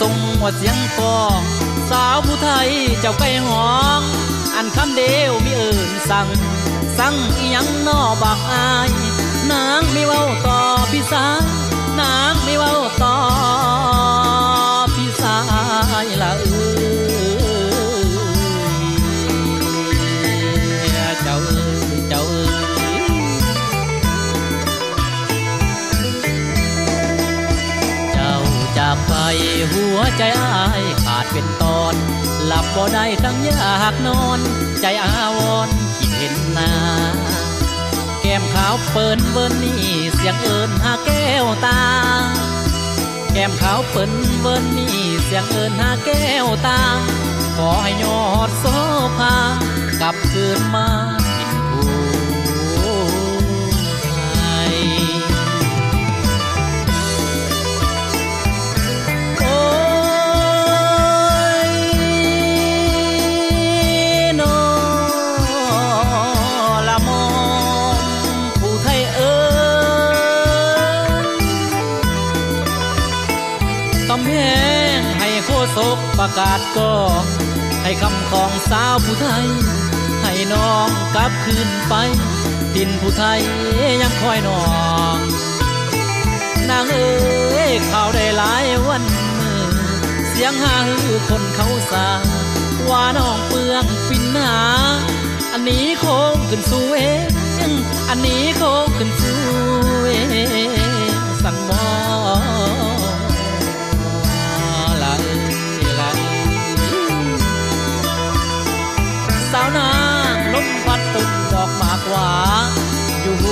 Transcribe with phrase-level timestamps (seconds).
[0.00, 1.40] ทรงหัวเสียงกอง
[1.90, 2.70] สาวผู้ไทย
[3.00, 4.00] เจ้าไก่หอง
[4.54, 6.28] อันคำเดียวมีเอิ่นสั่ง
[6.98, 7.14] สั่ง
[7.54, 8.90] ยังนอบักอาย
[9.50, 10.60] นางไม่เว้าต่อ
[10.92, 11.42] พิสาว
[12.00, 13.16] นางไม่เว้าต่อ
[32.56, 34.40] ลับบ่ได้ทั้งยากนอน
[34.80, 36.72] ใจอาวรคิดเห็นหน้า
[38.20, 39.82] แก้มขาวเปิ้นเวิ้นนี่
[40.14, 41.80] เสียงเอิญหาแก้วตา
[43.32, 46.80] แก้มขาวเปิ้นเวิ้นนี่เสียงเอิญหาแก้วตา
[47.56, 48.64] ขอให้ยอดโซ
[49.18, 49.34] ภา
[50.00, 50.88] กลับคืนมา
[76.28, 76.92] ประกาศก็
[77.82, 79.46] ให้คำของสาวผู้ไทย
[80.22, 81.94] ให้น้องกลับคืนไป
[82.74, 83.40] ดินผู้ไทย
[84.02, 84.60] ยังคอยน้อ
[85.16, 85.18] ง
[86.70, 87.14] นางเอ๋
[87.70, 89.02] ยข่าวได้หลายวัน
[89.38, 89.62] มือ
[90.28, 92.08] เสียงหาฮือคนเขาสา
[92.88, 94.60] ว่าน้องเปืองปินหา
[95.52, 97.30] อันนี้โค้งขึ้นสู่เอง
[98.08, 99.38] อันนี้โค้งขึ้นสู่
[100.06, 100.14] เอ
[101.10, 101.12] ง
[101.42, 102.55] สั่งมอา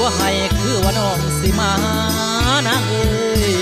[0.05, 1.73] ตัวให้คือว่าน้องสิมา
[2.67, 3.05] นางเอ้
[3.53, 3.55] ย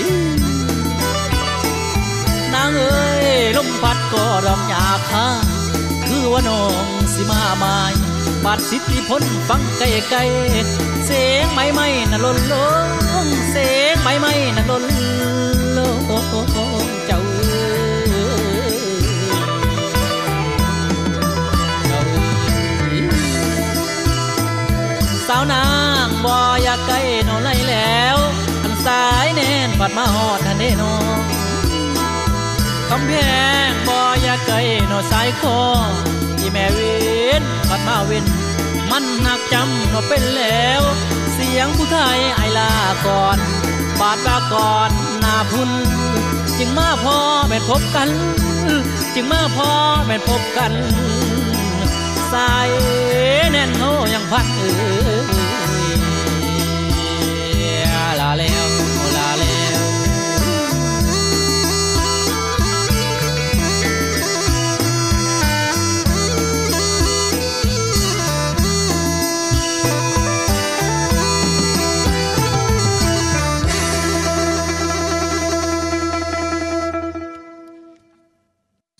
[2.53, 3.27] นางเอ้ย
[3.57, 5.27] ลมพัดก็ดอกหยาคา
[6.07, 7.79] คือว่าน้องสิมาไม้
[8.43, 10.19] บาดสิทธิพลฟังไกลไกล
[11.05, 12.55] เสียงไม้ไม้น่ะล้นล
[12.85, 14.85] งเสียงไม้ไม้น่ะล้น
[15.77, 15.95] ลง
[17.07, 25.82] เจ้าาวนาง
[26.25, 26.95] บ่อยากไกล
[27.25, 28.17] โนไลแล้ว
[28.63, 30.83] อันสายแน่นปัดมาหอดทันเดโน
[32.89, 33.13] คำแพ
[33.67, 34.55] งบ่อยากไกล
[34.87, 35.59] โนสายคอ
[36.37, 36.79] ที่แม่เว
[37.41, 38.25] นปัดมาเวน
[38.91, 40.81] มันหักจำโนเป็นแล้ว
[41.33, 42.71] เสียงผู้ไทยไอลา
[43.05, 43.37] ก่อน
[43.99, 45.71] บาดบาก่อนหนาพุน
[46.57, 47.17] จึงมาพอ
[47.49, 48.09] แม่พบกัน
[49.15, 49.69] จึงมาพอ
[50.07, 50.73] แม่พบกัน
[52.33, 52.69] สาย
[53.51, 53.83] แน่นโน
[54.13, 54.61] ยังพันเอ
[55.39, 55.42] อ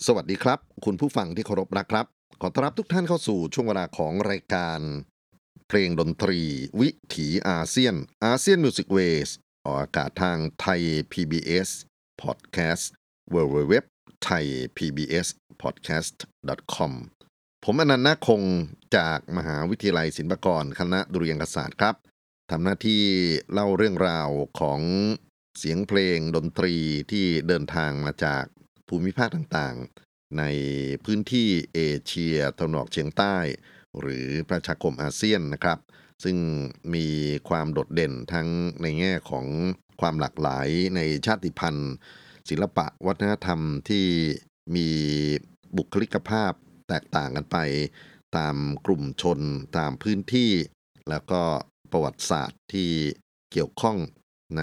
[0.08, 2.06] สวัสดีครับ คุณผู้ฟังที่เคารพรักครับ
[2.42, 4.80] ขอต้อนรับทุกท่านเข้าสู่ช่วงเวลาของรายการ
[5.68, 6.40] เพลงดนตรี
[6.82, 7.96] วิถีอาเซียน
[8.26, 9.30] อาเซียนมิวสิกเวส
[9.66, 11.70] ออกอากาศทางไทย PBS
[12.22, 12.86] Podcast
[13.34, 13.74] w w w
[14.26, 14.46] t h a i
[14.78, 15.28] PBS
[15.62, 16.18] Podcast
[16.76, 16.94] com
[17.64, 18.42] ผมอนันต์นาคง
[18.98, 21.96] จากมหาวิทยาลัยศิลปากร คณะดุริยางคศาสตร์ครับ
[22.52, 23.04] ทำหน้าที่
[23.52, 24.30] เล่าเรื่องราว
[24.60, 24.82] ของ
[25.58, 26.76] เสียงเพลงดนตรี
[27.12, 28.46] ที่เดินทางมาจาก
[28.96, 30.44] ภูมิภาคต่างๆ ใน
[31.06, 33.38] พื้นที่เอเชียตะวันออกเฉียงใต้
[34.00, 35.80] หรือประชาคมอาเซียนนะครับ
[36.24, 36.38] ซึ่ง
[36.96, 37.08] มี
[37.50, 38.48] ความโดดเด่นทั้ง
[38.82, 39.46] ในแง่ของ
[40.02, 41.94] ความหลากหลายในชาติพันธุ์
[42.50, 43.60] ศิลปะวัฒนธรรม
[43.90, 44.08] ที่
[44.76, 44.88] มี
[45.78, 46.54] บุคลิกภาพ
[46.90, 47.58] แตกต่างกันไป
[48.38, 48.56] ตาม
[48.86, 49.40] กลุ่มชน
[49.78, 50.52] ตามพื้นที่
[51.10, 51.42] แล้วก็
[51.92, 52.90] ประวัติศาสตร์ที่
[53.52, 53.98] เกี่ยวข้อง
[54.58, 54.62] ใน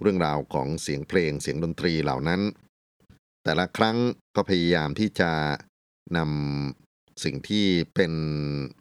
[0.00, 2.42] เรื่องราวของเสียงเพลงเสียงดนตรีเหล่านั้น
[3.44, 3.96] แต่ละครั้ง
[4.36, 5.30] ก็พยายามที่จะ
[6.16, 8.12] นำสิ่งที่เป็น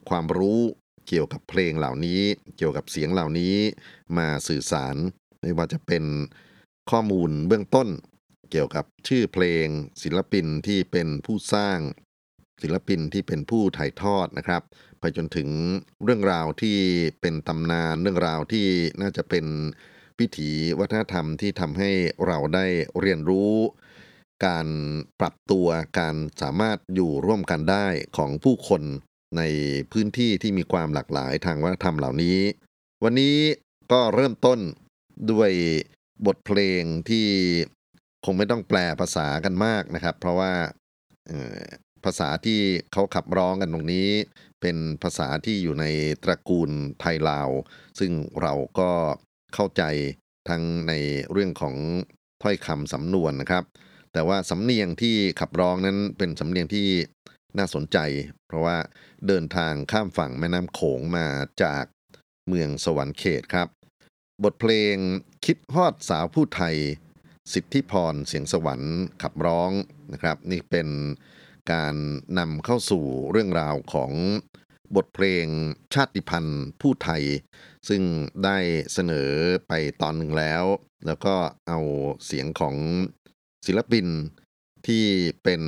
[0.10, 0.60] ความรู้
[1.08, 2.22] เกี่ยวกับเพลงเหล่านี้
[2.58, 3.56] เกี่ยวกับเสียงเหล่านี้
[4.18, 4.96] มาสื่อสาร
[5.42, 6.04] ไม่ว่าจะเป็น
[6.92, 7.88] ข้อมูลเบื้องต้น
[8.52, 9.66] เกี่ยวกับชื่อเพลง
[10.04, 11.80] ศิลปินที่เป็นผู้สร้าง
[12.62, 14.62] ศิลปินที่เป็นผู้ถ่ายทอดนะครับ
[15.00, 15.50] ไปจนถึง
[16.04, 16.78] เรื่องราวที่
[17.22, 18.68] เป็นตำนานเรื่องราวที่
[19.02, 19.46] น่าจะเป็น
[20.20, 21.92] วิถีวัฒนธรรมที่ทำให้
[22.28, 22.66] เราได้
[23.02, 23.54] เรียนรู้
[24.46, 24.68] การ
[25.20, 25.68] ปรับตัว
[26.00, 28.82] การสามารถอยู่ร่วมกันได้ของผู้คน
[29.38, 29.42] ใน
[29.92, 32.38] พื้นที่ที่มีความหลากหลายทางวัฒนธรรมเหล่านี้
[33.04, 33.38] วันนี้
[33.92, 34.60] ก็เริ่มต้น
[35.32, 35.52] ด้วย
[36.26, 37.28] บทเพลงที่
[38.26, 40.54] คงไม่ต้องแปลภาษากันมากนะครับ เพราะว่า
[42.04, 42.60] ภาษาที่
[42.92, 44.10] เขาขับร้องกันตรงนี้
[44.62, 45.86] เป็นภาษาที่อยู่ใน
[46.24, 47.50] ตระกูลไทยลาว
[48.00, 48.12] ซึ่ง
[48.42, 48.90] เราก็
[49.54, 49.84] เข้าใจ
[50.50, 50.94] ทั้งใน
[51.32, 51.76] เรื่องของ
[52.44, 53.64] ถ้อยคำสำนวนนะครับ
[54.14, 56.88] แต่ว่าสำเนียงที่ขับร้องนั้นเป็นสำเนียงที่
[57.58, 57.98] น่าสนใจ
[58.48, 58.78] เพราะว่า
[59.28, 61.28] เดินทางข้ามฝั่งแม่น้ำโขงมา
[61.64, 61.84] จาก
[62.48, 63.68] เมืองสวรรค์เขตครับ
[64.44, 64.96] บทเพลง
[65.46, 66.76] คิดฮอดสาวผู้ไทย
[67.54, 69.72] สิทธิพรเสียงสวรรค์ขับร้อง
[70.14, 70.88] นะครับ นี่เป็น
[71.72, 71.96] การ
[72.40, 74.12] นำเข้าสู่เรื่องราวของ
[74.96, 75.46] บทเพลง
[75.94, 77.24] ชาติพันธุ์ผู้ไทย
[77.90, 78.02] ซึ่ง
[78.44, 78.58] ได้
[78.94, 79.32] เสนอ
[79.68, 80.64] ไปตอนหนึ่งแล้ว
[81.06, 81.36] แล้วก็
[81.68, 81.80] เอา
[82.26, 82.76] เสียงของ
[83.66, 84.08] ศิลปิน
[84.88, 85.06] ที่
[85.44, 85.62] เป็น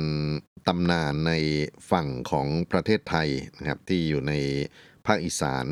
[0.66, 1.32] ตำนานใน
[1.90, 4.32] ฝั่งของประเทศไทยนะครับที่อยู่ใน
[5.06, 5.66] ภาคอีสาน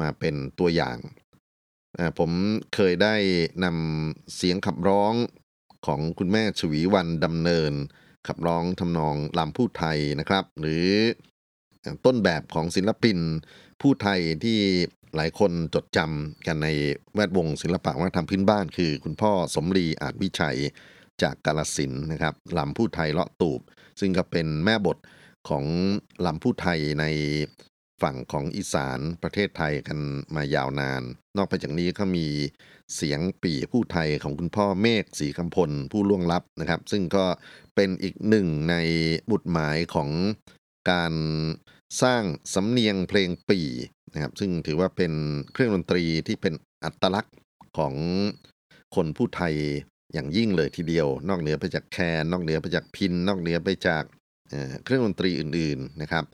[0.00, 0.98] มาเป็นตัวอย่าง
[2.18, 2.30] ผม
[2.74, 3.14] เคยได้
[3.64, 5.14] นำเสียงขับร้อง
[5.86, 7.72] ของคุณแม่ชวีวันดำเนิน
[8.28, 10.86] ขับร้องทำนองลำพูดไทยนะครับ หรือ
[12.04, 13.18] ต้นแบบของศิลปิน
[13.80, 14.58] ผู้ไทยที่
[15.16, 16.68] หลายคนจดจำกันใน
[17.14, 20.58] แวดวงศิลปะวัฒนธรรมพื้นบ้าน คือคุณพ่อสมรีอาจวิชัย
[21.22, 23.60] จากกาลสินนะครับลำผู้ไทยเลาะตูบ
[24.00, 24.98] ซึ่งก็เป็นแม่บท
[25.48, 25.64] ของ
[26.26, 27.04] ลำผู้ไทยใน
[28.02, 29.98] ฝั่งของอีสานประเทศไทยกัน
[30.34, 31.02] มายาวนาน
[31.36, 32.26] นอกไปจากนี้ก็มี
[32.94, 37.24] เสียงปีผู้ไทยของคุณพ่อเมฆสีคำพลผู้ล่วงลับนะครับ ซึ่งก็
[37.74, 38.74] เป็นอีกหนึ่งใน
[39.30, 40.10] บุตรหมายของ
[40.90, 41.14] การ
[42.02, 42.22] สร้าง
[42.54, 43.60] สำเนียงเพลงปี
[44.12, 45.12] นะครับ ซึ่งถือว่าเป็น
[45.52, 46.54] เครื่องดนตรีที่เป็น
[46.84, 47.36] อัตลักษณ์
[47.78, 47.94] ของ
[48.94, 49.54] คนผู้ไทย
[50.12, 54.04] อย่างยิ่งเลยทีเดียว นอกเหนือไปจากแคนนอกเหนือไปจากพินนอกเหนือไปจาก
[54.84, 56.24] เครื่องดนตรีอื่นๆนะครับ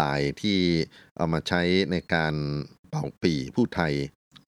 [0.00, 0.58] ลายที่
[1.16, 2.34] เอามาใช้ในการ
[2.88, 3.92] เป่าปีผู้ไทย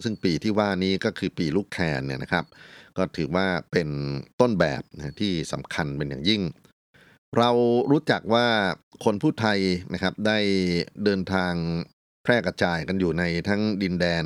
[0.05, 2.45] ซึ่งปีที่ว่านี้ก็คือปีลูกแคนเนี่ยนะครับ
[2.97, 3.89] ก็ถือว่าเป็น
[4.41, 4.83] ต้นแบบ
[5.21, 6.43] ที่สำคัญเป็นอย่างยิ่ง
[7.39, 7.51] เรา
[7.91, 8.47] รู้จักว่า
[9.05, 9.59] คนผู้ไทย
[9.93, 10.39] นะครับได้
[11.05, 11.55] เดินทาง
[12.23, 14.25] แพร่กระจายกันอยู่ในทั้งดินแดน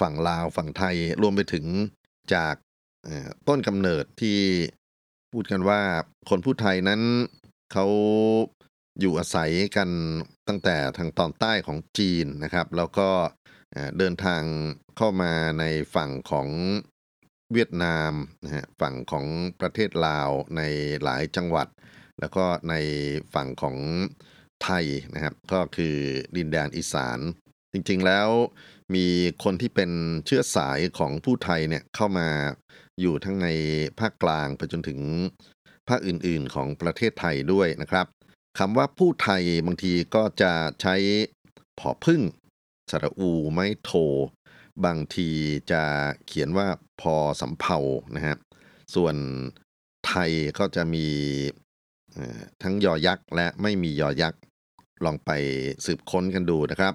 [0.00, 1.66] ฝั่งลาวฝั่งไทยรวมไปถึง
[2.34, 2.54] จาก
[3.48, 4.38] ต้นกำเนิดที่
[5.32, 5.80] พูดกันว่า
[6.28, 7.02] คนผู้ไทยนั้น
[7.72, 7.86] เขา
[9.00, 9.90] อยู่อาศัยกัน
[10.48, 13.08] ตั้งแต่ทางตอนใต้ของจีนนะครับ แล้วก็
[13.98, 14.42] เดินทาง
[14.96, 16.48] เข้ามาในฝั่งของ
[17.52, 18.12] เวียดนาม
[18.44, 19.26] นะฮะฝั่งของ
[19.60, 20.62] ประเทศลาวใน
[21.02, 21.68] หลายจังหวัด
[22.20, 22.74] แล้วก็ใน
[23.34, 23.76] ฝั่งของ
[24.64, 24.84] ไทย
[25.14, 25.96] นะครับก็คือ
[26.36, 27.18] ดินแดนอีสาน
[27.72, 28.28] จริงๆแล้ว
[28.94, 29.06] มี
[29.44, 29.90] คนที่เป็น
[30.26, 32.28] เชื้อสายของผู้ไทยเนี่ยเข้ามา
[33.00, 33.48] อยู่ทั้งใน
[33.98, 35.00] ภาคกลางไปจนถึง
[35.88, 38.06] ภาคอื่นๆของประเทศไทยด้วยนะครับ
[38.58, 40.94] คำว่าผู้ไทยบางทีก็จะใช้
[41.78, 42.20] ผอพึ่ง
[42.90, 43.90] สระอูไม่โท
[44.84, 45.30] บางที
[45.70, 45.82] จะ
[46.26, 46.68] เขียนว่า
[47.00, 47.78] พอสำเพา
[48.16, 48.36] นะฮะ
[48.94, 49.16] ส่วน
[50.06, 51.06] ไทยก็จะมี
[52.62, 54.40] ทั้งยอยักษ์และไม่มียอยักษ์
[55.04, 55.30] ลองไป
[55.84, 56.94] สืบค้นกันดูนะครับ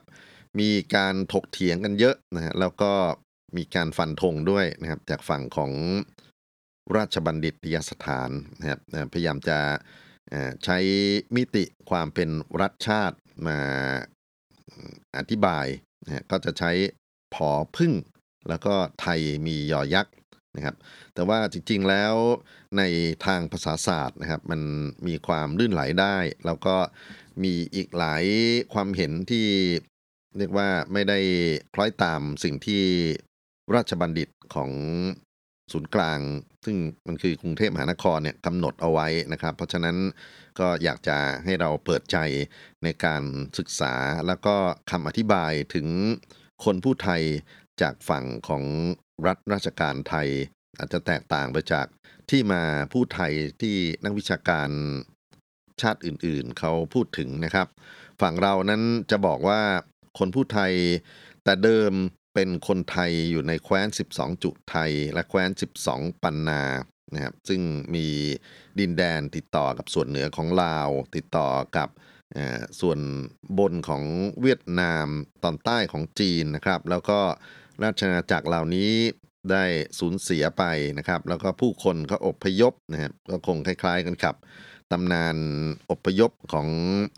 [0.59, 2.93] มีการถกเถียงกันเยอะนะฮะแล้วก็
[3.57, 5.71] มีการฟันธงด้วยนะครับจากฝั่งของ
[6.95, 8.29] ราชบัณฑิตยสถาน
[8.59, 8.79] นะครับ
[9.13, 9.59] พยายามจะ
[10.63, 10.77] ใช้
[11.35, 12.29] มิติความเป็น
[12.61, 13.59] รัฐชาติมา
[15.17, 15.67] อธิบาย
[16.05, 16.71] นะก็จะใช้
[17.33, 17.93] ผอพึ่ง
[18.49, 20.13] แล้วก็ไทยมียอยักษ์
[20.55, 20.75] นะครับ
[21.13, 22.15] แต่ว่าจริงๆแล้ว
[22.77, 22.83] ใน
[23.25, 24.61] ทางภาษาศาสตร์นะครับ มัน
[25.07, 26.75] มีความลื่นไหลได้ แล้วก็
[27.43, 28.23] มีอีกหลาย
[28.73, 29.47] ความเห็นที่
[30.37, 31.19] เรียกว่าไม่ได้
[31.73, 32.83] คล้อยตามสิ่งที่
[33.75, 34.71] ราชบัณฑิตของ
[35.71, 36.19] ศูนย์กลาง
[36.65, 39.97] ซึ่งมันคือกรุงเทพมหานครเนี่ยกำหนดเอาไว้นะครับ เพราะฉะนั้น
[40.59, 42.17] ก็อยากจะให้เราเปิดใจ
[42.83, 43.23] ในการ
[43.57, 43.93] ศึกษา
[44.27, 44.55] แล้วก็
[44.91, 45.87] คำอธิบายถึง
[46.63, 47.21] คนผู้ไทย
[47.81, 48.63] จากฝั่งของ
[49.27, 50.27] รัฐราชการไทย
[50.77, 51.87] อาจจะแตกต่างไปจาก
[52.29, 54.69] ที่มาผู้ไทยที่นักวิชาการ
[55.81, 57.67] ชาติอื่นๆ เขาพูดถึงนะครับ
[58.21, 59.61] ฝั่งเรานั้นจะบอกว่า
[60.19, 60.73] คนผู้ไทย
[61.43, 61.91] แต่เดิม
[62.41, 65.49] เป็นคนไทยอยู่ในแคว้น 12 จุไทย และแคว้น
[65.85, 66.63] 12 ปันนา
[67.13, 67.61] นะครับซึ่ง
[67.95, 68.07] มี
[68.79, 71.89] ดินแดนติดต่อกับส่วนเหนือของลาว ติดต่อกับ
[72.81, 72.99] ส่วน
[73.59, 74.03] บนของ
[74.41, 75.07] เวียดนาม
[75.43, 77.19] ตอนใต้ของจีนนะครับ แล้วก็
[77.83, 78.91] ราชอาณาจักรเหล่านี้
[79.51, 79.65] ได้
[79.99, 80.63] สูญเสียไป
[80.97, 84.35] นะครับ แล้วก็ผู้คนก็อบพยพนะครับก็คงคล้าย ๆ กันครับ
[84.91, 85.35] ตำนาน
[85.91, 86.67] อบพยพของ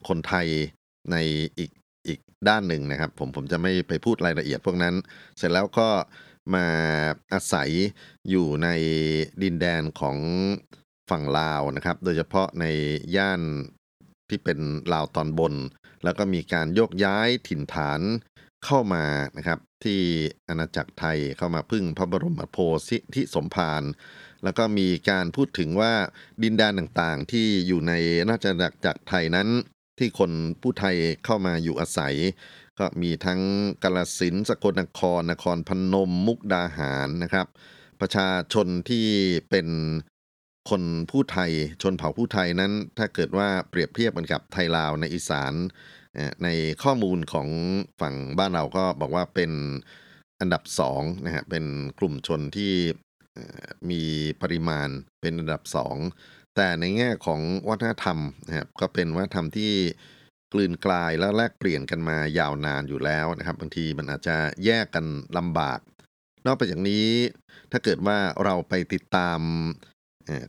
[0.08, 0.48] คนไทย
[1.12, 1.18] ใน
[1.60, 1.72] อีก
[2.08, 4.96] อีกด้านหนึ่งนะครับ ผมผมจะไม่ไปพูดรายละเอียดพวกนั้น
[5.38, 5.90] เสร็จแล้วก็
[6.56, 6.68] มา
[7.34, 7.70] อาศัย
[8.30, 8.68] อยู่ใน
[9.44, 10.18] ดินแดนของ
[11.10, 12.66] ฝั่งลาวนะครับ โดยเฉพาะใน
[13.16, 13.42] ย่าน
[14.30, 14.60] ที่เป็น
[14.94, 15.54] ลาวตอนบน
[16.04, 18.02] แล้วก็มีการโยกย้ายถิ่นฐาน
[18.66, 19.06] เข้ามา
[19.38, 20.02] นะครับ ที่
[20.50, 22.58] อาณาจักรไทยเข้ามาพึ่งพระบรมโพ
[22.90, 23.84] ธิที่สมภาร
[24.44, 25.94] แล้วก็มีการพูดถึงว่า
[26.44, 27.94] ดินแดนต่างๆ ที่อยู่ใน
[28.30, 29.50] ราชอาณาจักรไทยนั้น
[29.98, 30.32] ที่คน
[30.62, 30.96] ผู้ไทย
[31.26, 32.16] เข้ามาอยู่อาศัย
[32.80, 33.42] ก็มีทั้ง
[33.84, 37.48] กาลสินสกลนคร นครพนม มุกดาหารนะครับ
[38.02, 39.08] ประชาชนที่
[39.50, 39.68] เป็น
[40.70, 45.54] คนผู้ไทยชนเผ่าผู้ไทยนั้น ถ้าเกิดว่าเปรียบเทียบกันกับไทยลาวในอีสาน
[46.44, 46.48] ใน
[46.84, 47.48] ข้อมูลของ
[48.02, 49.52] ฝั่งบ้านเราก็บอกว่าเป็น
[50.40, 51.66] อันดับสองนะฮะเป็น
[52.00, 52.74] กลุ่มชนที่
[53.90, 54.02] มี
[54.42, 54.90] ปริมาณ
[55.22, 55.96] เป็นอันดับสอง
[56.56, 58.18] แต่ในแง่ของวัฒนธรรม
[58.48, 59.74] นะครับก็เป็นวัฒนธรรมที่
[60.54, 65.06] กลืนกลายและแลกเปลี่ยนกันมายาวนานอยู่แล้วนะครับ บางทีมันอาจจะแยกกัน
[65.38, 65.80] ลำบาก
[66.46, 67.08] นอกไปจากนี้
[67.72, 69.40] ถ้าเกิดว่าเราไปติดตาม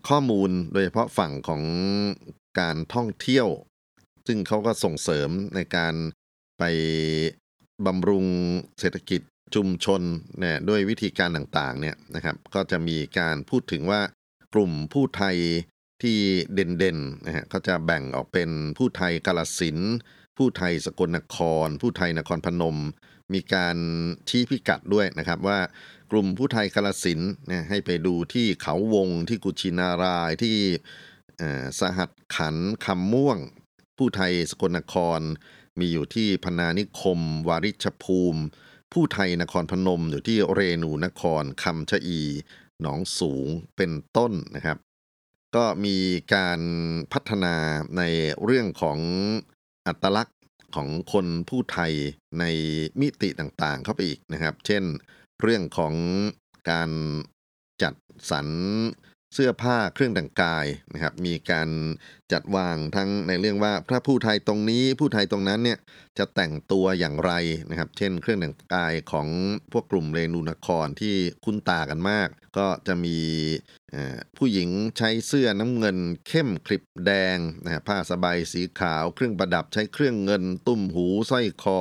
[0.09, 1.63] ข้อมูลโดยเฉพาะฝั่งของ
[2.61, 3.49] การท่องเที่ยว
[4.27, 5.95] ซึ่งเขาก็ส่งเสริมในการ
[6.59, 6.65] ไป
[7.87, 8.27] บำรุง
[8.81, 9.21] เศรษฐกิจ
[9.55, 10.03] ชุมชน
[10.41, 14.01] เนี่ยด้วยวิธีการต่างๆเนี่ยนะครับ ก็จะมีการพูดถึงว่า
[14.55, 15.37] กลุ่มผู้ไทย
[16.03, 16.19] ที่
[16.55, 19.79] เด่นๆนะฮะก็จะแบ่งออกเป็นผู้ไทยกาลสิน
[20.39, 22.79] ผู้ไทยสกลนคร ผู้ไทยนครพนม
[23.35, 23.77] มีการ
[24.29, 25.61] ชี้พิกัดด้วยนะครับว่า
[26.11, 30.57] กลุ่มผู้ไทยกาลสินเนี่ยให้ไปดูที่เขาวงที่กุชินารายที่
[31.81, 33.39] สหัสขันคำม่วง
[33.99, 35.21] ผู้ไทยสกลนคร
[35.79, 38.43] มีอยู่ที่พนานิคม วาริชภูมิ
[38.93, 42.23] ผู้ไทยนครพนมอยู่ที่เรนูนครคำชะอี
[42.81, 44.79] หนองสูงเป็นต้นนะครับ
[45.57, 45.97] ก็มี
[46.35, 46.61] การ
[47.13, 47.55] พัฒนา
[47.97, 48.03] ใน
[48.45, 48.99] เรื่องของ
[49.87, 50.41] อัตลักษณ์
[50.75, 51.93] ของคนผู้ไทย
[52.41, 52.45] ใน
[53.01, 54.83] มิติต่างๆ เข้าไปอีกนะครับ เช่น
[55.43, 55.95] เรื่องของ
[56.71, 56.91] การ
[57.83, 57.95] จัด
[58.31, 58.49] สรร
[59.35, 61.69] เสื้อผ้าเครื่องแต่งกายนะครับมีการ
[62.33, 65.79] จัดวางทั้งในเรื่องว่าพระผู้ไทยตรงนี้ผู้ไทยตรงนั้นเนี่ย
[66.19, 67.33] จะแต่งตัวอย่างไร
[67.71, 69.29] นะครับ เช่น เครื่องแต่งกายของ
[69.73, 73.19] พวกกลุ่มเรนูนครที่คุ้นตากันมาก ก็จะมี
[74.37, 75.99] ผู้หญิงใช้เสื้อน้ำเงิน
[76.29, 81.81] เข้มคลิปแดงนะฮะผ้าสบายสีขาว เครื่องประดับใช้เครื่องเงิน ตุ้มหูสร้อยคอ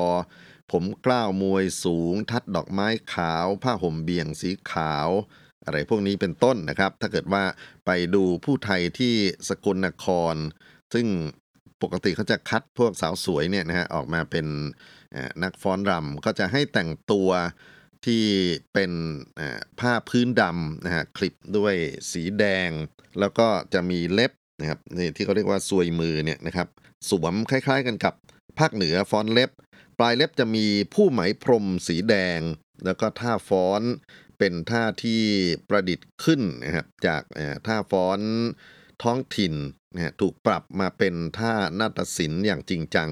[0.72, 5.10] ผมกล้าวมวยสูง ทัดดอกไม้ขาว ผ้าห่มเบี่ยงสีขาว
[5.65, 7.44] อะไรพวกนี้เป็นต้นนะครับ ถ้าเกิดว่า
[7.86, 9.13] ไปดูผู้ไทยที่
[9.50, 10.36] สกลนคร
[10.94, 11.08] ซึ่ง
[11.82, 14.46] ปกติเขาจะคัดพวกสาวสวยเนี่ยนะฮะออกมาเป็น
[15.44, 17.30] นักฟ้อนรำก็จะให้แต่งตัว
[18.06, 18.24] ที่
[18.74, 18.91] เป็น
[19.80, 21.75] ผ้าพื้นดำนะฮะคลิปด้วย
[22.12, 22.70] สีแดง
[23.20, 26.68] แล้วก็จะมีเล็บนะครับนี่ที่เขาเรียกว่าซวยมือเนี่ยนะครับ
[27.10, 28.13] สวมคล้ายๆกันกับ
[28.60, 29.51] ภาคเหนือฟ้อนเล็บ
[30.00, 32.39] ปลายเล็บจะมีผู้ไหมพรมสีแดง
[32.86, 33.82] แล้วก็ท่าฟ้อน
[34.42, 35.24] เป็นท่าที่
[35.70, 37.24] ประดิษฐ์ขึ้นนะครับจาก
[37.68, 38.20] ท่าฟ้อน
[39.04, 39.54] ท้องถิ่น
[39.94, 43.10] นะถูกปรับมาเป็นท่านาฏศิลป์อย่างจริงจัง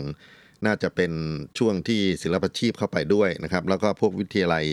[0.66, 1.12] น่าจะเป็น
[1.58, 4.66] ช่วงที่ศิลปชีพเข้าไปด้วยนะครับ แล้วก็พวกวิทยาลัย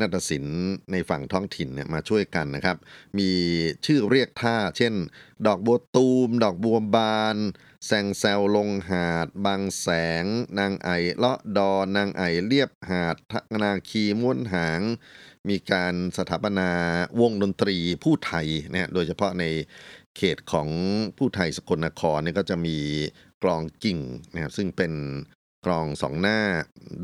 [0.00, 0.58] นาฏศิลป์
[0.92, 2.76] ในฝั่งท้องถิ่นเนี่ยมาช่วยกันนะครับ
[3.18, 3.30] มี
[3.86, 4.94] ชื่อเรียกท่า เช่น
[5.46, 7.36] ดอกบัวตูม ดอกบัวบาน
[7.86, 9.88] แซงแซวลงหาด บางแส
[10.22, 10.24] ง
[10.58, 13.16] นางไอเลาะดอนางไอเรียบหาด
[13.62, 14.80] นาคีม้วนหาง
[15.50, 16.70] มีการสถาปนา
[17.20, 19.44] วงดนตรีผู้ไทยนะโดยเฉพาะใน
[20.16, 20.68] เขตของ
[21.18, 22.76] ผู้ไทยสกลนครเนี่ยก็จะมี
[23.42, 23.98] กลองกิ่ง
[24.34, 24.92] นะครับซึ่งเป็น
[25.66, 26.40] กลองสองหน้า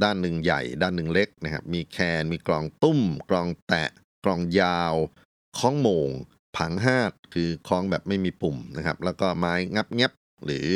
[0.02, 3.88] ด้านหนึ่งใหญ่ ด้านหนึ่งเล็กนะครับมีแคนมีกลองตุ้ม กลองแตะ
[4.24, 4.94] กลองยาว
[5.58, 6.08] คล้องโมง
[6.56, 10.12] ผังหาดคือคล้องแบบไม่มีปุ่มนะครับ แล้วก็ไม้งับเงีบ
[10.44, 10.66] หรือ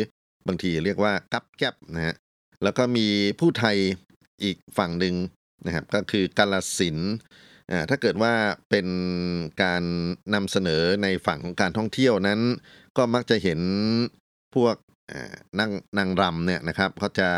[0.46, 2.14] บางทีเรียกว่ากับแก็บนะฮะ
[2.62, 3.06] แล้วก็มี
[3.40, 3.76] ผู้ไทย
[4.42, 5.14] อีกฝั่งหนึ่ง
[5.66, 6.98] นะครับก็คือกาลสิน
[7.70, 8.34] อ่าถ้าเกิดว่า
[8.70, 8.86] เป็น
[9.62, 9.82] การ
[10.34, 12.40] นำเสนอในฝั่งของการท่องเที่ยวนั้น
[12.96, 13.60] ก็มักจะเห็น
[14.54, 14.76] พวก
[15.58, 17.30] นางนางรำเนี่ยนะครับเขาจะ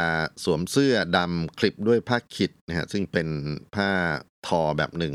[0.45, 3.29] สวมเสื้อดำคลิปด้วยผ้าขิดนะฮะซึ่งเป็น
[3.75, 3.91] ผ้า
[4.47, 5.15] ทอแบบหนึ่ง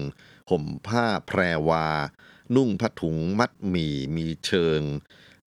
[0.50, 1.40] ห่มผ้าแพร
[1.70, 1.88] วา
[2.56, 4.82] นุ่งผ้าถุงมัดหมี่มีเชิง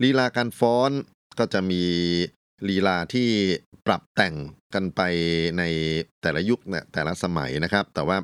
[0.02, 0.90] ลีลาการฟ้อน
[1.38, 1.82] ก็จะมี
[2.68, 3.28] ลีลาที่
[3.86, 4.34] ปรับแต่ง
[4.76, 5.00] กันไป
[5.58, 5.62] ใน
[6.22, 8.18] แต่ละยุคเนี่ยแต่ละสมัยนะครับ แต่ว่า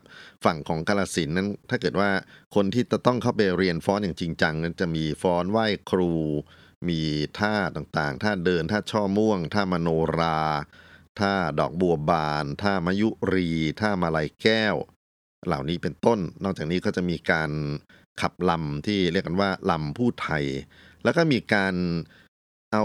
[0.45, 2.11] ฝั่งของกาลสินนั้นถ้าเกิดว่า
[2.55, 6.13] คนที่จะต้องเข้าไปเรียนฟ้อนอย่างจริงจังนั้นจะมีฟ้อนไหว้ครู
[6.89, 7.01] มี
[7.39, 10.41] ท่าต่างๆท่าเดินท่าช่อม่วงท่ามโนรา
[11.21, 13.49] ท่าดอกบัวบานท่ามายุรี
[13.81, 14.77] ท่ามาลัยแก้ว
[15.47, 17.51] เหล่านี้เป็นต้น นอกจากนี้ก็จะมีการ
[18.21, 20.45] ขับลำที่เรียกกันว่าลำผู้ไทย
[21.05, 21.75] แล้วก็มีการ
[22.73, 22.85] เอา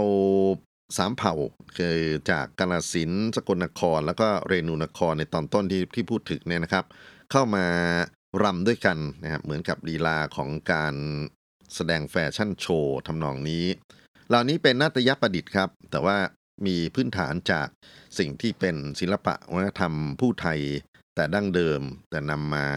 [0.96, 1.34] สามเผ่า
[1.76, 1.96] คือ
[2.30, 6.84] จากกาลสินสกลนคร แล้วก็เรนูนครในตอนต้นที่ที่พูดถึงเนี่ยนะครับ
[7.30, 7.66] เข้ามา
[8.42, 10.94] รำด้วยกันนะครับเหมือนกับลีลาของการ
[11.74, 13.64] แสดงแฟชั่นโชว์ทำนองนี้
[14.28, 16.16] เหล่านี้เป็นนาฏยประดิษฐ์ครับ แต่ว่า
[16.66, 17.68] มีพื้นฐานจาก
[18.18, 20.60] สิ่งที่เป็นศิลปะวัฒนธรรมผู้ไทย
[21.14, 21.80] แต่ดั้งเดิม
[22.10, 22.68] แต่นำมา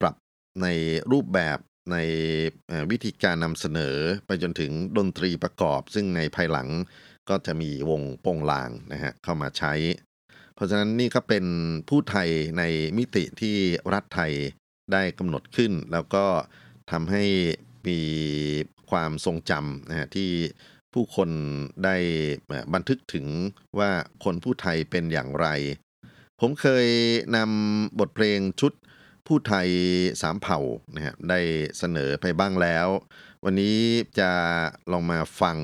[0.00, 0.14] ปรับ
[0.62, 0.66] ใน
[1.12, 1.58] รูปแบบ
[1.92, 1.96] ใน
[2.90, 6.68] วิธีการนำเสนอไปจนถึงดนตรีประกอบ ซึ่งในภายหลัง
[7.28, 9.72] ก็จะมีวงโปงลางนะฮะเข้ามาใช้
[10.54, 11.44] เพราะฉะนั้นนี่ก็เป็น
[11.88, 12.28] ผู้ไทย
[12.58, 12.62] ใน
[12.98, 13.56] มิติที่
[13.92, 14.32] รัฐไทย
[14.92, 16.26] ได้กำหนดขึ้น แล้วก็
[16.90, 17.24] ทำให้
[17.88, 18.00] มี
[18.90, 20.30] ความทรงจำนะฮะที่
[20.92, 21.30] ผู้คน
[21.84, 21.96] ได้
[22.74, 23.26] บันทึกถึง
[23.78, 23.90] ว่า
[24.24, 25.48] คนผู้ไทยเป็นอย่างไร
[26.40, 26.86] ผมเคย
[27.36, 28.72] นำบทเพลงชุด
[29.26, 29.68] ผู้ไทย
[30.22, 30.58] สามเผ่า
[30.94, 31.40] นะฮะได้
[31.78, 32.88] เสนอไปบ้างแล้ว
[33.44, 33.76] วันนี้
[34.18, 34.30] จะ
[34.92, 35.56] ลองมาฟัง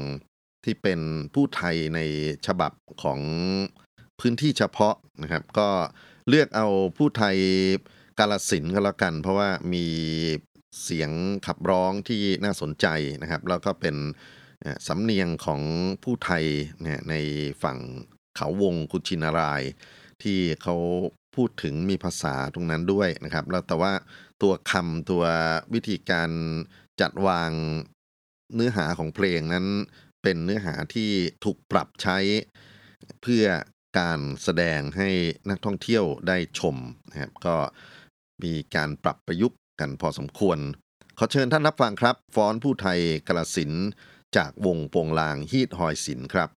[0.64, 1.00] ที่เป็น
[1.34, 2.00] ผู้ไทยใน
[2.46, 3.20] ฉบับของ
[4.20, 5.68] พื้นที่เฉพาะนะครับ ก็
[6.28, 7.36] เลือกเอาผู้ไทย
[8.18, 9.86] กาลสินธุ์ก็แล้วกัน เพราะว่ามี
[10.82, 11.10] เสียง
[11.46, 12.86] ขับร้องที่น่าสนใจ
[13.22, 13.96] นะครับ แล้วก็เป็น
[14.86, 15.60] สำเนียงของ
[16.04, 16.44] ผู้ไทย
[16.82, 17.14] เนี่ยใน
[17.62, 17.78] ฝั่ง
[18.36, 19.62] เขาวงกุชินาราย
[20.22, 20.76] ที่เขา
[21.34, 23.92] พูดถึงมีภาษาตรงนั้นด้วยนะครับ แล้วแต่ว่า
[24.42, 25.24] ตัวคำตัว
[25.74, 26.30] วิธีการ
[27.00, 27.50] จัดวาง
[28.54, 29.66] เนื้อหาของเพลงนั้น
[30.22, 31.10] เป็นเนื้อหาที่
[31.44, 32.18] ถูกปรับใช้
[33.22, 33.44] เพื่อ
[33.98, 35.10] การแสดงให้
[35.50, 36.76] นักท่องเที่ยวได้ชม
[37.10, 37.56] นะครับก็
[38.42, 40.58] มีการปรับประยุกต์กันพอสมควร
[41.18, 43.72] ขอเชิญท่านรับฟังครับ ฟ้อนผู้ไทยกระสิน
[44.36, 46.50] จากวงโปงลางฮีดหอยสินครับ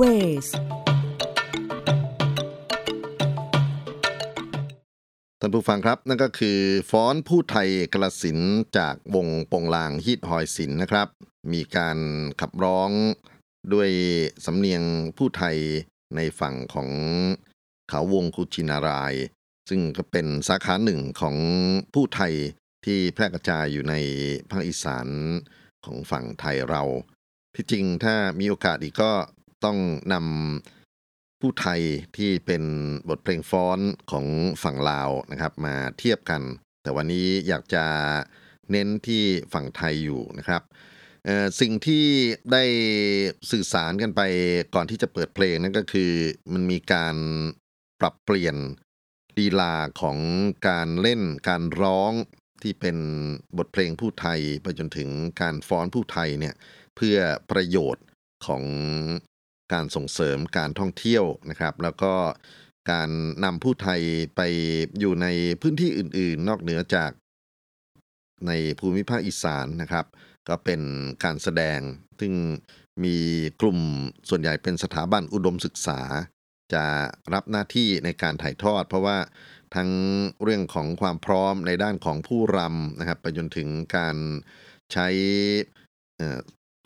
[0.00, 0.46] Music Ways
[5.40, 6.58] ท่านผู้ฟังครับ นั่นก็คือ
[6.90, 8.38] ฟ้อนผู้ไทกาฬสินธุ์
[8.78, 11.08] จากวงโปงลางฮีตฮอยศิลป์นะครับ
[11.52, 11.98] มีการ
[12.40, 12.90] ขับร้อง
[13.72, 13.90] ด้วย
[14.44, 14.82] สำเนียง
[15.16, 15.56] ผู้ไท
[16.16, 16.88] ในฝั่งของ
[17.88, 19.14] เขาวงกุฉินารายณ์
[19.68, 21.36] ซึ่งก็เป็นสาขาหนึ่งของ
[21.94, 22.34] ผู้ไท
[22.84, 23.94] ที่แพร่กระจายอยู่ใน
[24.50, 25.08] ภาคอีสาน
[25.84, 26.82] ของฝั่งไทยเรา
[27.54, 29.12] ที่จริงถ้ามีโอกาสอีกก็
[29.64, 29.78] ต้อง
[30.12, 31.80] นำผู้ไทย
[32.16, 32.62] ที่เป็น
[33.08, 33.78] บทเพลงฟ้อน
[34.10, 34.26] ของ
[34.62, 36.42] ฝั่งลาวนะครับ มาเทียบกัน
[36.82, 37.84] แต่วันนี้อยากจะ
[38.70, 40.62] เน้นที่ฝั่งไทยอยู่นะครับ
[41.60, 42.06] สิ่งที่
[42.52, 42.64] ได้
[43.50, 44.20] สื่อสารกันไป
[44.74, 46.12] ก่อนที่จะเปิดเพลงนั่นก็คือ
[46.52, 47.16] มันมีการ
[48.00, 48.56] ปรับเปลี่ยน
[49.38, 50.18] ลีลาของ
[50.68, 52.12] การเล่นการร้อง
[52.62, 52.96] ที่เป็น
[53.58, 55.08] บทเพลงผู้ไทย ไปจนถึง
[55.40, 56.54] การฟ้อนผู้ไทยเนี่ย
[56.96, 57.16] เพื่อ
[57.50, 58.04] ประโยชน์
[58.46, 58.62] ของ
[59.72, 62.14] การส่งเสริมการท่องเที่ยวนะครับ แล้วก็
[62.90, 63.10] การ
[63.44, 64.00] นำผู้ไทย
[64.36, 64.40] ไป
[64.98, 65.26] อยู่ใน
[65.60, 67.10] พื้นที่อื่น ๆ นอกเหนือจาก
[68.46, 70.06] ในภูมิภาคอีสานนะครับ
[70.48, 70.80] ก็เป็น
[71.24, 71.80] การแสดง
[72.20, 72.32] ซึ่ง
[73.04, 73.16] มี
[73.60, 73.78] กลุ่ม
[74.28, 76.00] ส่วนใหญ่เป็นสถาบันอุดมศึกษา
[76.74, 76.84] จะ
[77.34, 79.18] รับหน้าที่ในการถ่ายทอด เพราะว่า
[79.74, 79.90] ทั้ง
[80.42, 84.16] เรื่องของความพร้อมในด้านของผู้รำนะครับไปจนถึงการ
[84.92, 85.08] ใช้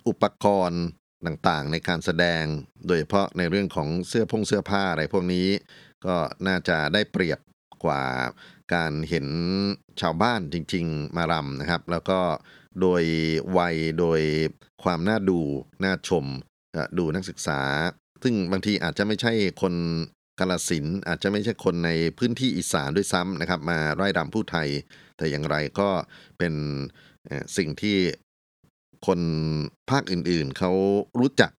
[0.09, 0.83] อุปกรณ์
[1.27, 2.45] ต่างๆ ในการแสดง
[2.87, 5.49] โดยเฉพาะในเรื่องของเสื้อพงเสื้อผ้าอะไรพวกนี้
[6.07, 7.39] ก็น่าจะได้เปรียบ
[7.85, 8.03] กว่า
[8.75, 9.27] การเห็น
[10.01, 12.21] ชาวบ้านจริง ๆ มารำนะครับ แล้วก็
[12.81, 13.03] โดย
[13.59, 14.21] วัยโดย
[14.83, 15.41] ความน่าดู
[15.85, 16.25] น่าชม
[16.99, 17.61] ดูนักศึกษา
[18.23, 19.75] ซึ่งบางทีอาจจะไม่ใช่คน
[20.39, 24.69] กาลสินอาจจะไม่ใช่คนในพื้นที่อีสานด้วยซ้ำนะครับ มาไร่รำผู้ไทย
[25.17, 25.89] แต่อย่างไรก็
[26.39, 26.55] เป็น
[27.57, 27.97] สิ่งที่
[29.07, 29.21] คน
[29.91, 30.73] ภาคอื่นๆ เขา
[31.21, 31.53] รู้จัก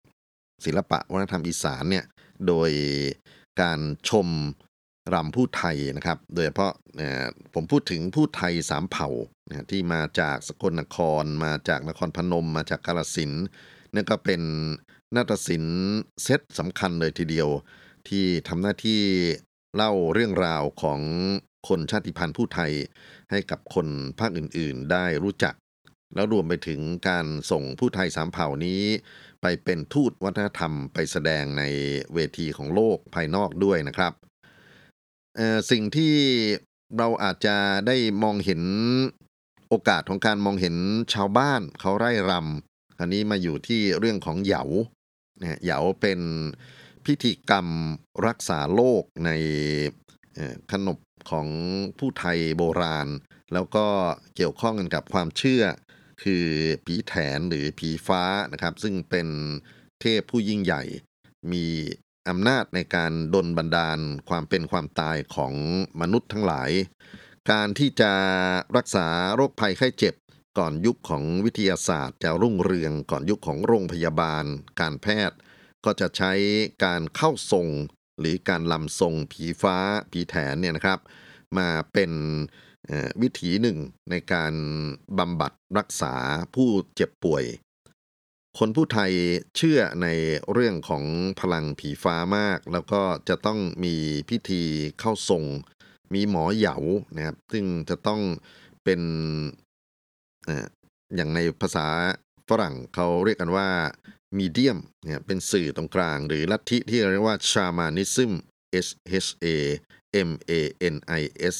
[0.66, 2.06] ศิลปะวัฒนธรรมอีสานเนี่ย
[2.48, 2.72] โดย
[3.62, 4.28] การชม
[5.14, 6.74] รำผู้ไทยนะครับ โดยเฉพาะ
[7.54, 9.10] ผมพูดถึงผู้ไทยสามเผ่า
[9.72, 13.32] ที่มาจากสกลนคร มาจากนครพนม มาจากกาลสิน
[13.94, 14.42] นั่ก็เป็น
[15.16, 15.76] นาฏศิลป์
[16.24, 17.50] เซตสำคัญเลยทีเดียว
[18.08, 19.02] ที่ทำหน้าที่
[19.76, 21.00] เล่าเรื่องราวของ
[21.68, 22.72] คนชาติพันธุ์ผู้ไทย
[23.32, 23.88] ให้กับคน
[24.20, 25.54] ภาคอื่นๆ ได้รู้จัก
[26.16, 28.82] แล้วรวมไปถึงการส่งผู้ไทยสามเผ่านี้
[29.42, 31.64] ไปเป็นทูตวัฒนธรรมไปแสดงใน
[32.14, 34.14] เวทีของโลกภายนอกด้วยนะครับ
[35.72, 36.16] สิ่งที่
[36.98, 38.62] เราอาจจะได้มองเห็น
[39.70, 40.76] โอกาสของการมองเห็น
[41.14, 44.64] ชาวบ้านเขาไร่รำอันนี้มาอยู่ที่เรื่องของเหยา
[45.64, 46.20] เหยาเป็น
[47.06, 47.68] พิธีกรรม
[48.28, 49.32] รักษาโรคใน
[50.72, 50.98] ขนบ
[51.32, 51.48] ของ
[52.00, 53.08] ผู้ไทยโบราณ
[53.54, 53.86] แล้วก็
[54.36, 55.64] เกี่ยวข้องกันกับความเชื่อ
[56.24, 56.48] คือ
[56.86, 59.28] ผีแถนหรือผีฟ้านะครับ ซึ่งเป็น
[60.02, 60.84] เทพผู้ยิ่งใหญ่
[61.52, 61.66] มี
[62.30, 65.54] อำนาจในการดลบันดาลความเป็นความตายของ
[66.02, 66.72] มนุษย์ทั้งหลาย
[67.52, 68.14] การที่จะ
[68.78, 70.14] รักษาโรคภัยไข้เจ็บ
[70.58, 74.46] ก่อนยุคของวิทยาศาสตร์จะรุ่งเรืองก่อนยุคของโรงพยาบาล
[74.80, 75.38] การแพทย์
[75.86, 76.32] ก็จะใช้
[76.86, 77.68] การเข้าทรง
[78.20, 79.78] หรือการลำทรงผีฟ้า
[80.12, 81.00] ผีแถนเนี่ยนะครับ
[81.58, 82.12] มาเป็น
[83.22, 83.78] วิถีหนึ่ง
[84.10, 84.54] ในการ
[85.20, 86.14] บำบัดรักษา
[86.56, 87.46] ผู้เจ็บป่วย
[88.58, 89.12] คนผู้ไทย
[89.56, 90.08] เชื่อใน
[90.52, 91.04] เรื่องของ
[91.40, 93.96] พลังผีฟ้ามาก แล้วก็จะต้องมี
[94.30, 94.64] พิธี
[95.00, 95.44] เข้าทรง
[96.14, 96.76] มีหมอเหยา
[97.16, 98.22] นะครับ ซึ่งจะต้อง
[98.84, 99.02] เป็น
[101.16, 101.88] อย่างในภาษา
[102.50, 103.70] ฝรั่งเขาเรียกกันว่า
[104.38, 108.34] มีเดียมเนี่ยเป็นสื่อตรงกลาง หรือลัทธิที่เรียกว่าชามานิซึม
[108.86, 108.88] S
[109.26, 109.48] H A
[110.28, 110.52] M A
[110.94, 111.24] N I
[111.56, 111.58] S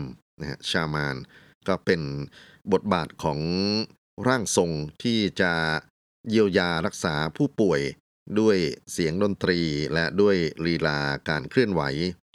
[0.00, 0.04] M
[0.42, 1.16] นะฮะชามาน
[1.68, 2.00] ก็เป็น
[2.72, 3.40] บทบาทของ
[4.26, 4.70] ร่างทรง
[5.02, 5.52] ที่จะ
[6.28, 7.80] เยียวยารักษาผู้ป่วย
[8.40, 8.58] ด้วย
[8.92, 9.60] เสียงดนตรี
[9.94, 11.82] และด้วยลีลาการเคลื่อนไหว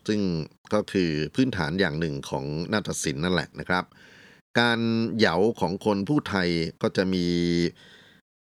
[0.08, 0.22] ซึ่ง
[0.74, 3.86] ก็คือพื้นฐานอย่างหนึ่งของนาฏศิลป์นั่นแหละนะครับ
[4.60, 4.80] การ
[5.18, 6.50] เหยาของคนผู้ไทย
[6.82, 7.26] ก็จะมี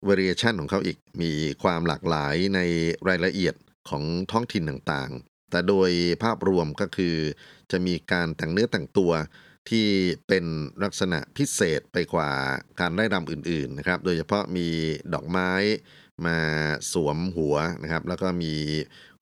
[0.08, 2.60] variation ของเขาอีก มีความหลากหลายใน
[3.08, 3.54] รายละเอียด
[3.88, 5.90] ของท้องถิ่นต่างๆ แต่โดย
[6.22, 7.16] ภาพรวมก็คือ
[7.70, 9.12] จะมีการแต่งเนื้อแต่งตัว
[9.70, 9.88] ที่
[10.28, 10.44] เป็น
[10.82, 12.30] ลักษณะพิเศษไปกว่า
[12.80, 14.68] การไล่รำอื่นๆนะครับ โดยเฉพาะมี
[15.14, 15.52] ดอกไม้
[16.26, 16.38] มา
[16.92, 18.54] สวมหัวนะครับ แล้วก็มี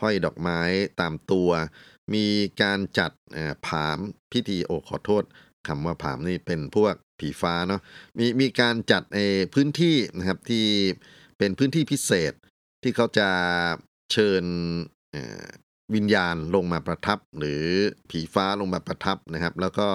[0.02, 0.60] ห้อยดอกไม้
[1.00, 1.50] ตามตัว
[2.14, 2.26] มี
[2.62, 3.12] การจัด
[3.66, 3.98] ผาม
[4.32, 5.24] พิธีโอขอโทษ
[5.66, 7.80] คำว่าผามนี่เป็นพวกผีฟ้าเนาะ
[8.18, 9.20] มีมีการจัดใน
[9.54, 10.66] พื้นที่นะครับที่
[11.38, 12.32] เป็นพื้นที่พิเศษ
[12.82, 13.28] ที่เขาจะ
[14.12, 14.44] เชิญ
[15.94, 17.64] วิญญาณลงมาประทับ หรือ
[18.10, 19.88] ผีฟ้าลงมาประทับนะครับ แล้วก็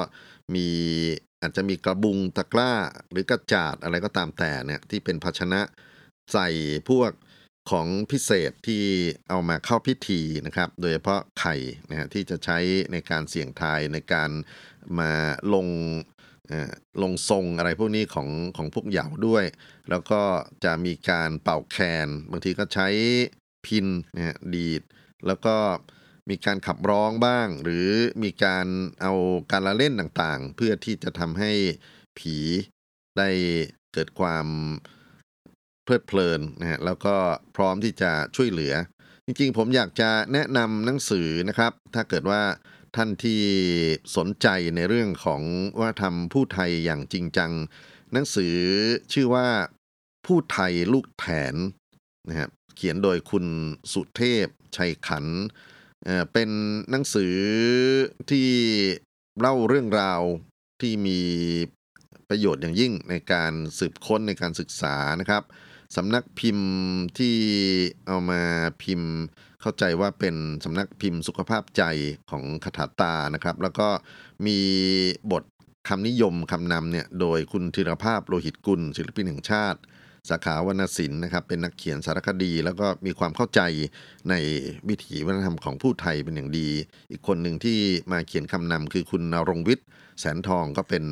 [0.55, 0.67] มี
[1.41, 2.73] อาจจะมีกระบุงตะกร้า
[3.11, 5.61] หรือกระจาดอะไรก็ตามแต่เนี่ยที่เป็นภาชนะ
[6.33, 6.49] ใส่
[6.89, 7.11] พวก
[7.71, 8.83] ของพิเศษที่
[9.29, 11.55] เอามาเข้าพิธีนะครับ โดยเฉพาะไข่
[11.89, 12.57] นะฮะที่จะใช้
[12.91, 14.31] ในการเสี่ยงทายในการ
[14.99, 15.11] มา
[15.53, 15.67] ลง
[17.01, 19.45] ลงทรงอะไรพวกนี้ของของพวกเหยาด้วย
[19.89, 20.21] แล้วก็
[20.63, 22.87] จะมีการเป่าแคน บางทีก็ใช้
[23.65, 24.81] พินนะฮะดีด
[25.27, 25.55] แล้วก็
[26.29, 27.87] มีการขับร้องบ้าง หรือ
[28.23, 28.67] มีการ
[29.01, 29.13] เอา
[29.51, 31.51] การละเล่นต่างๆ เพื่อที่จะทำให้
[32.17, 32.37] ผี
[33.17, 33.29] ได้
[33.93, 34.45] เกิดความ
[35.83, 37.15] เพลิดเพลินนะฮะแล้วก็
[37.55, 38.73] พร้อมที่จะช่วยเหลือ
[39.25, 42.41] จริงๆ ผมอยากจะแนะนำหนังสือนะครับ ถ้าเกิดว่า
[42.95, 43.41] ท่านที่
[44.15, 45.41] สนใจในเรื่องของ
[45.79, 47.51] ว่าทำผู้ไทยอย่างจริงจัง
[48.13, 48.55] หนังสือ
[49.13, 49.47] ชื่อว่า
[50.25, 51.55] ผู้ไทยลูกแผน
[52.29, 53.45] นะครับเขียนโดยคุณ
[53.93, 55.25] สุเทพ ชัยขัน
[56.33, 56.49] เป็น
[56.89, 57.35] หนังสือ
[58.29, 58.49] ที่
[59.39, 60.21] เล่าเรื่องราว
[60.81, 61.19] ที่มี
[62.29, 65.43] ประโยชน์อย่างยิ่งในการสืบค้นในการศึกษานะครับ
[65.95, 66.71] สำนักพิมพ์
[67.17, 67.35] ที่
[68.07, 68.41] เอามา
[68.83, 69.11] พิมพ์
[69.61, 71.83] เข้าใจว่าเป็นสำนักพิมพ์สุขภาพใจ
[72.31, 73.87] ของคาถาตานะครับ แล้วก็
[74.45, 74.59] มี
[75.31, 75.43] บท
[75.87, 79.79] คำนิยมคำนำเนี่ยโดยคุณธีรภาพโลหิตกุลศิลปินแห่งชาติ
[80.29, 83.61] สาขาวรรณศิลป์นะครับเป็นนักเขียนสารคดี แล้วก็มีความเข้าใจ
[84.29, 84.35] ใน
[84.89, 86.69] วิถีวัฒนธรรมของผู้ไทยเป็นอย่างดี
[87.11, 87.79] อีกคนหนึ่งที่
[88.11, 89.87] มาเขียนคำนำคือคุณนรงวิทย์
[90.19, 91.03] แสนทองก็เป็น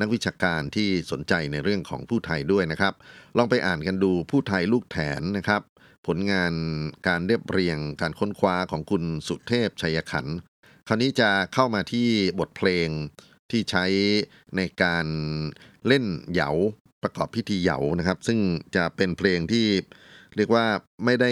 [0.00, 2.94] นักวิชาการที่สนใจในเรื่องของผู้ไทยด้วยนะครับ
[3.36, 5.62] ลองไปอ่านกันดูผู้ไทยลูกแถนนะครับ
[6.06, 6.52] ผลงาน
[7.08, 10.26] การเรียบเรียงการค้นคว้าของคุณสุเทพชัยขัน
[10.88, 12.08] คราวนี้จะเข้ามาที่
[12.38, 12.88] บทเพลง
[13.50, 13.84] ที่ใช้
[14.56, 15.06] ในการ
[15.86, 16.50] เล่นเหยา
[17.02, 18.38] ประกอบพิธีเหยานะครับ ซึ่ง
[18.76, 19.66] จะเป็นเพลงที่
[20.36, 20.66] เรียกว่า
[21.04, 21.30] ไม่ได้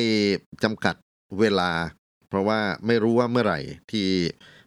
[0.65, 0.95] จำกัด
[1.41, 1.71] เวลา
[2.29, 3.61] เพราะว่าไม่รู้ว่าเมื่อไหร่
[3.93, 4.09] ที่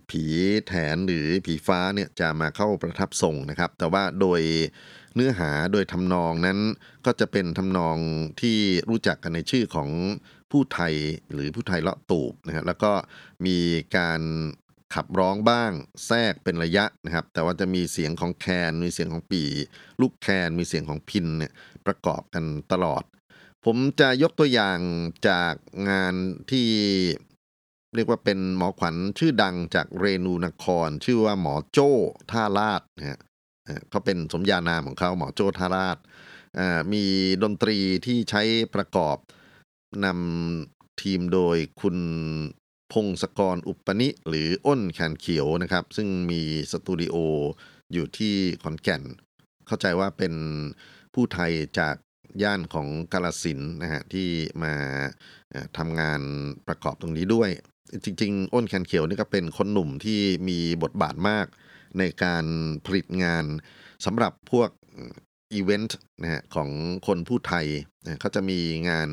[0.09, 0.23] ผี
[0.67, 4.41] แถนหรือผีฟ้าเนี่ยจะมาเข้าประทับทรงนะครับ แต่ว่าโดย
[5.15, 6.59] เนื้อหาโดยทำนองนั้น
[7.05, 7.97] ก็จะเป็นทำนอง
[8.41, 8.57] ที่
[8.89, 9.89] รู้จักกันในชื่อของ
[10.51, 10.93] ผู้ไทย
[11.33, 12.91] หรือผู้ไทยเลาะตูบนะครับแล้วก็
[13.45, 13.57] มี
[13.97, 14.21] การ
[14.93, 15.71] ขับร้องบ้าง
[16.07, 19.43] แทรกเป็นระยะนะครับ แต่ว่าจะมีเสียงของแคน มีเสียงของปี
[20.01, 21.53] ลูกแคน มีเสียงของพินเนี่ย
[21.85, 23.03] ประกอบกันตลอด
[23.65, 24.79] ผมจะยกตัวอย่าง
[25.29, 25.53] จาก
[25.89, 26.13] งาน
[26.51, 26.67] ที่
[27.95, 31.91] เรียกว่าเป็นหมอขวัญชื่อดังจากเรนูนคร ชื่อว่าหมอโจ้
[32.31, 33.19] ท่าลาดนะฮะ
[33.89, 35.97] เขาเป็นสมญานามของเขาหมอโจ้ท่าลาด
[36.93, 37.03] มี
[37.43, 38.41] ดนตรีที่ใช้
[38.75, 39.17] ประกอบ
[40.05, 41.97] นำทีมโดยคุณ
[42.91, 47.15] พงศกรอุปนิหรืออ้นแขนเขียวนะครับ ซึ่งมีสตูดิโอ
[47.93, 49.03] อยู่ที่ขอนแก่น
[49.67, 50.33] เข้าใจว่าเป็น
[51.13, 51.95] ผู้ไทยจาก
[52.43, 54.27] ย่านของกาลสินนะฮะที่
[54.63, 54.73] มา
[55.77, 56.21] ทำงาน
[56.67, 57.49] ประกอบตรงนี้ด้วย
[58.03, 60.19] จริง ๆ อ้นแคนเขียวนี่ก็เป็นคนหนุ่มที่
[60.49, 61.47] มีบทบาทมาก
[61.99, 62.45] ในการ
[62.85, 63.45] ผลิตงาน
[64.05, 64.69] สำหรับพวก
[65.53, 66.69] อีเวนต์นะฮะของ
[67.07, 67.65] คนผู้ไทย
[68.19, 68.59] เขาจะมี
[68.89, 69.09] งาน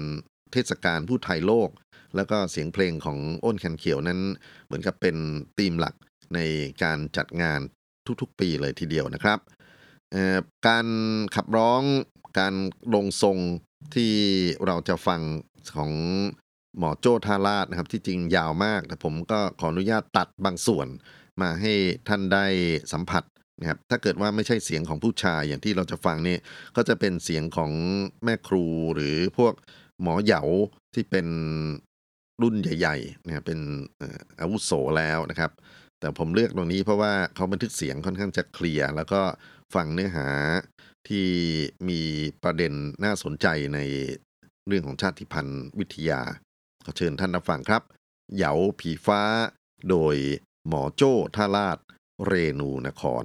[0.53, 1.69] เทศกาลผู้ไทยโลก
[2.17, 4.21] แล้วก็เสียงเพลงของอ้นแคนเขียวนั้น
[4.67, 5.17] เหมือนกับเป็น
[5.59, 5.95] ธีมหลัก
[6.35, 6.39] ใน
[6.83, 7.61] การจัดงาน
[8.21, 9.39] ทุกๆ ปีเลยทีเดียวนะครับ
[10.67, 10.87] การ
[11.35, 11.83] ขับร้อง
[12.39, 12.55] การ
[12.95, 13.39] ลงทรง
[13.95, 14.13] ที่
[14.67, 15.21] เราจะฟัง
[15.77, 15.93] ของ
[16.79, 20.89] หมอโจ้ทาราชนะครับ ที่จริงยาวมาก แต่ผมก็ขออนุญาตตัดบางส่วน
[21.41, 21.73] มาให้
[22.09, 22.47] ท่านได้
[22.93, 23.25] สัมผัส
[23.61, 26.37] นะครับถ้าเกิดว่าไม่ใช่เสียงของผู้ชายอย่างที่เราจะฟังนี่
[26.77, 27.73] ก็จะเป็นเสียงของ
[28.25, 29.55] แม่ครูหรือพวก
[30.03, 30.43] หมอเหยา
[30.95, 31.27] ที่เป็น
[32.43, 33.59] รุ่นใหญ่ๆนะเป็น
[34.41, 35.51] อาวุโสแล้วนะครับ
[36.01, 39.21] แต่ผมเลือกตรงนี้เพราะว่าเขาบันทึกเสียงค่อนข้างจะเคลียร์แล้วก็
[39.75, 40.29] ฟังเนื้อหา
[41.09, 41.29] ที่
[41.89, 42.01] มี
[42.43, 42.73] ประเด็น
[43.05, 43.79] น่าสนใจใน
[44.67, 46.21] เรื่องของชาติพันธุ์วิทยา
[46.85, 47.83] ขอเชิญท่านรับฟังครับ
[48.35, 49.23] เหยาผีฟ้า
[49.91, 50.17] โดย
[50.69, 51.79] หมอโจ้ท่าลาด
[52.27, 53.25] เรนูนคร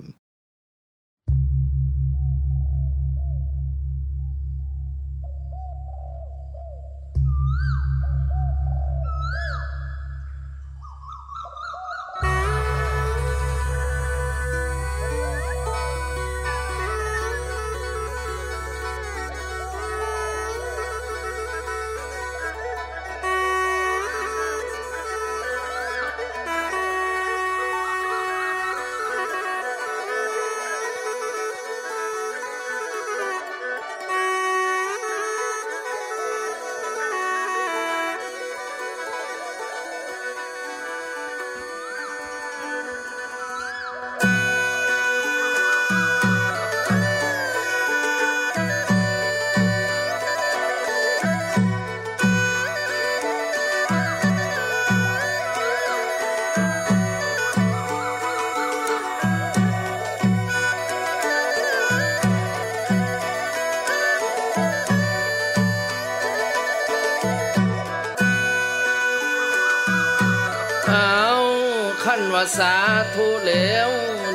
[72.58, 72.76] สา
[73.16, 73.90] ธุแล้ว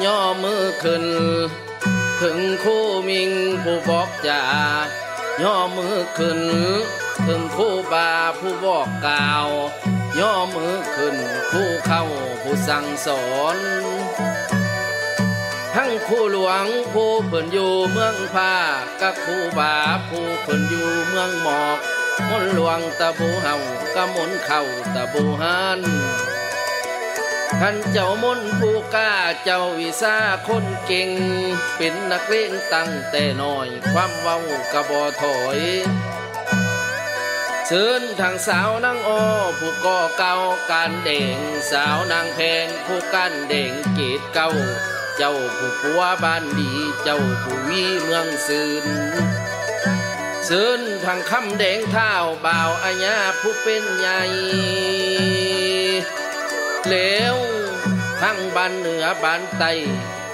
[0.04, 1.04] ย่อมือขึ้น
[2.22, 3.30] ถึงคู่มิง
[3.62, 4.42] ผู้บอกจา
[5.42, 6.40] ย่อมือขึ้น
[7.26, 9.48] ถึงคู่บาผู้บอกกล่าว
[10.20, 11.16] ย่อมือขึ้น
[11.50, 12.04] ผู้เข้า
[12.42, 13.56] ผู้สั่งสอน
[15.74, 18.54] ทั้งคู่หลวงผู้เพิ่นอยู่เมืองผ้า
[19.00, 19.74] กับคู่บา
[20.08, 21.78] ผู้เพิ่นอยู่เมืองหมอก
[22.28, 23.56] มนหลวงตะบูเฮา
[23.94, 24.62] กะมนเข้า
[24.94, 25.80] ตะบูฮาน
[27.62, 29.12] ท่านเจ้ามนผู้กล้า
[29.44, 30.16] เจ้าวิสา
[30.48, 31.10] คนเก่ง
[31.76, 34.38] เป็นนักเล่นตั้งแต่น้อย ความเว้า
[34.72, 35.60] กะบ่ถอย
[37.66, 39.24] เชิญทางสาวนางอ้อ
[39.58, 40.34] ผู้ก่อเก่า
[40.70, 41.38] การเด่ง
[41.70, 44.50] สาวนางแพงผู้กันเด่งเกตเก่า
[45.16, 48.86] เจ้าผู้ปัวบ้านดี เจ้าผู้วีเมืองซืน
[50.44, 52.12] เชิญทางคำแดงเท้า
[52.44, 54.20] บ่าวอาญาผู้เป็นใหญ่
[56.90, 57.38] เหลว
[58.22, 59.72] ทั้งบ้านเหนือบ้านใต้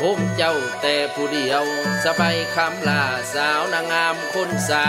[0.01, 1.65] ผมเจ้าแต่ผู้เดียว
[2.05, 3.05] สบายคำลา
[3.35, 4.89] สาวนางงามคนสา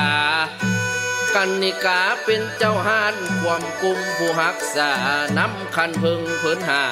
[1.36, 4.91] กันนิกาเป็นเจ้าหานความกุมผู้หักษา
[5.38, 6.84] นำคันพึงเพิ่นหา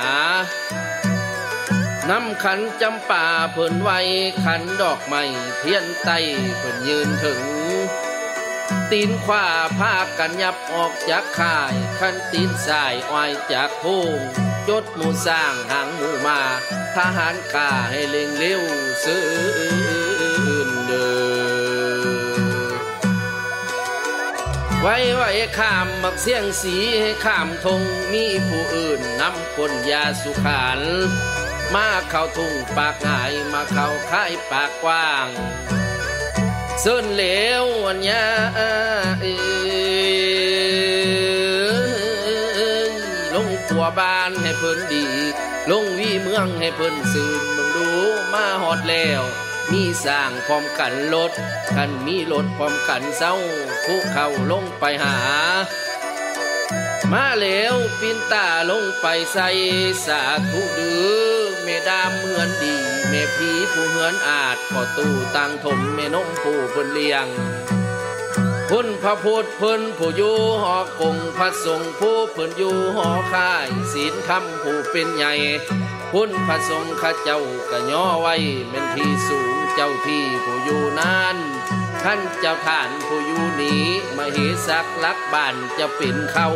[2.09, 3.99] น้ำขันจำป่าเพิ่นไว้
[4.43, 5.23] ขันดอกไม้
[5.59, 6.09] เทียนไต
[6.57, 7.41] เพิ่นยืนถึง
[8.91, 9.45] ตีนขวา
[9.77, 14.19] พากันยับออกจากข่าย ขันตีนสายอ้อยจากพุง
[14.69, 16.39] ยศหมู่สร้างหางหมู่มา
[16.95, 18.61] ทหารกาให้เล็งเร็ว
[19.03, 19.25] ซื้อ
[20.87, 21.09] เดิ
[21.97, 22.85] น
[24.81, 30.79] ไว้ไว้ข้ามมักเสียงสีให้ข้ามทงมีผู้อื่นนำคนยาสุขาน
[31.73, 35.27] มาเข้าทุ่งปากหายมาเข้าค่ายปากกว้าง
[36.81, 37.23] เส้นเหล
[37.63, 39.25] วอันยาเอ
[43.99, 45.05] บ้านให้เพิ่นดี
[45.71, 47.87] ลงวีเมืองให้เพิ่นซื่นเบิ่งดู
[48.33, 49.21] มาฮอดแล้ว
[49.71, 51.31] มีสร้างพร้อมกันรถ
[51.75, 53.33] กันมีรถพร้อมกันเศร้า
[53.85, 55.17] ผู้เข้าลงไปหา
[57.13, 59.49] มาแล้วปินตาลงไปใส่
[60.05, 62.75] สาธุดือเมดามเหมือนดี
[63.09, 67.25] เมพีผู้เหือนอาจขอตู้ตังถมเมนมผู้เพิ่นเลี้ยง
[68.69, 75.33] พุ่นพระพุทธพิ่นผู้อยู่หอกงพระสงฆ์ผู้พิ่นอยู่หอค่ายศีลคำผู้เป็นใหญ่
[76.11, 77.41] พุ่นพระสงฆ์ข้าเจ้า
[77.71, 78.35] กะย่อไว้
[78.69, 81.37] เป็นที่สูงเจ้าที่ผู้อยู่นาน
[82.03, 83.83] ท่านเจ้าท่านผู้อยู่นี้
[84.15, 84.37] มาเห
[84.67, 86.49] สักลักบ้านจะเป็นเข้า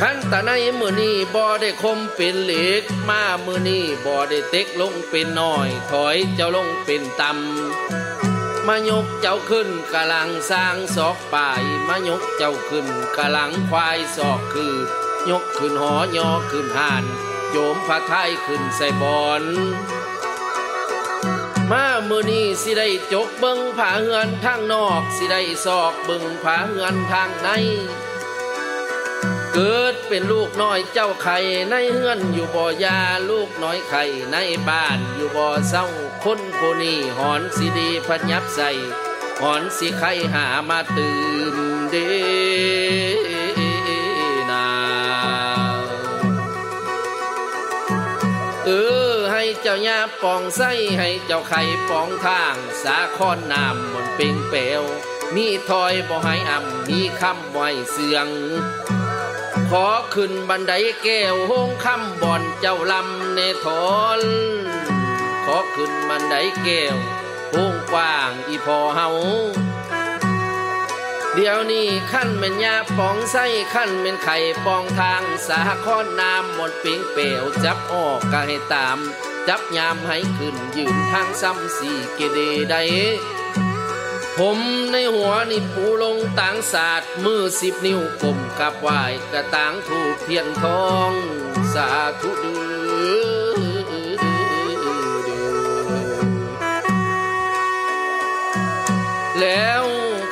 [0.00, 8.03] ขันตะในมือนี้บ่ได้คมเป็นเหล็กมามือนี้บ่ได้เต็กลงเป็นน้อย ถอยเจ้าลงเป็นต่ำ
[8.68, 12.86] มายกเจ้าขึ้นกะลังสร้างศอกป่ายมายกเจ้าขึ้น
[13.16, 14.74] กะลังควายศอกคือ
[15.30, 17.04] ยกขึ้นหอยอขึ้นห่าน
[17.50, 19.42] โยมพระไทยขึ้นใส่บอน
[21.70, 27.48] มามือนี้สิได้จกเบิงผาเฮือนทางนอก สิได้ซอกเบิงผาเฮือนทางใน
[29.56, 31.38] เกิดเป็นลูกน้อยเจ้าไข่
[31.70, 32.98] ในเฮือนอยู่บ่อยา
[33.30, 34.02] ลูกน้อยไข่
[34.32, 34.36] ใน
[34.68, 35.86] บ้านอยู่บ่อเศร้า
[36.24, 38.70] คนผู้นี้หอนสิดีพันยับใส่
[39.42, 41.16] หอนสิไข่หามาตื่
[41.54, 41.56] ม
[41.90, 41.96] เด
[44.50, 44.68] นา
[48.64, 48.70] เอ
[49.12, 54.82] อให้เจ้าญาปองไส้ให้เจ้าไข่ปองทางสาคอนน้ำบนเป่งเปลว
[55.34, 58.28] มีถอยบ่ให้อ่ำมีคำไว้เสียง
[59.70, 64.20] ขอขึ้นบันไดแก้วห้องคำบ่อนเจ้าลำเนทอน
[65.44, 66.34] ขอขึ้นบันได
[66.64, 66.96] แก้ว
[67.54, 69.08] ห้องกว้างอีพอเฮา
[71.34, 73.44] เดี๋ยวนี้ขั้นเป็นยาปองไส้
[73.74, 78.98] ขั้นเป็นไข่ปองทางสาคอนน้ำหมดปิงเปลวจับออกก็ให้ตาม
[79.48, 82.38] จับยามให้ขึ้นยืนทางซ้ำสี่เกเด
[82.70, 82.76] ใด
[84.38, 84.58] ผม
[84.92, 88.88] ในหัวนี่ปูลงต่างศาสตร์มือสิบนิ้วกลมกับไหว
[89.32, 91.10] กระตางถูกเทียนทอง
[91.74, 91.88] สา
[92.20, 93.34] ธุดือ
[99.40, 99.84] แล้ว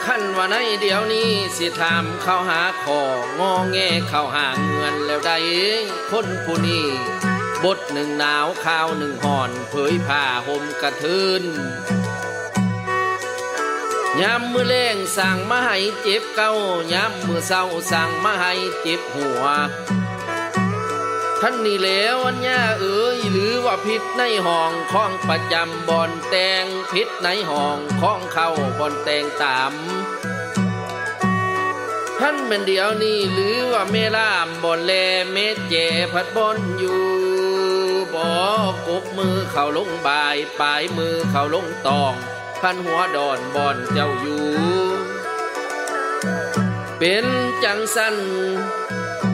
[0.07, 3.03] ขั้นว่าในเดี๋ยวนี้สิถามเข้าหาขอ
[3.39, 3.77] งอแง
[4.09, 5.37] เข้าหาเงินแล้วได้
[6.11, 6.87] คนผู้นี้
[7.65, 11.45] บทหนึ่งหนาวข้าวหนึ่งห่อน เผยผ้าห่มกระทืน
[14.21, 16.53] ยามมือแรงสั่งมาให้เจ็บเก้า
[16.93, 19.43] ยามมือเศร้าสั่งมาให้เจ็บหัว
[21.41, 28.49] ท่านนี่แล้วอันย่าเอ๋ยหรือว่าพิษในห้องของประจำบ่อนแตงพิษในห้องของเข้า
[28.79, 29.73] บ่อนแตงตาม
[32.19, 34.93] ท่านเป็นเดียวนี้หรือว่าเมลามบอนแล
[35.33, 35.75] เม็ดเจ
[36.13, 37.05] พัดบอนอยู่
[38.15, 38.43] บอ
[38.89, 42.15] กกมือเข้าลงบายปลายมือเข้าลงตอง
[42.63, 44.45] พันหัวดอนบอนเจ้าอยู่
[46.99, 47.27] เป็น
[47.65, 48.17] จังสัน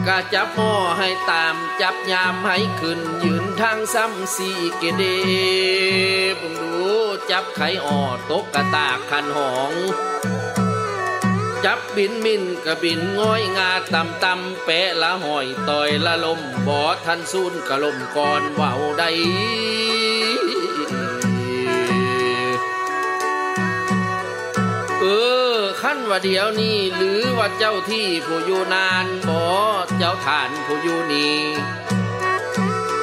[0.07, 5.03] กะจับหม้อให้ตามจับยามให้ขึ้น ยืนทางซ้ำสีเกเด
[6.39, 6.73] บุงดู
[7.31, 8.01] จับไข่อ่อ
[8.31, 9.73] ตกกระตากคันหอง
[11.65, 19.03] จับบินมินกระบินง้อยงาต่ำต่ำแปะละหอยต่อยละลมบ่อทันซูนกะลมก่อนว่าวใด
[25.09, 25.11] อ
[25.57, 29.39] อขั้นว่าเดียวนี้หรือว่าเจ้าที่ผู้อยู่นานบ่
[29.97, 31.39] เจ้าฐานผู้อยู่นี่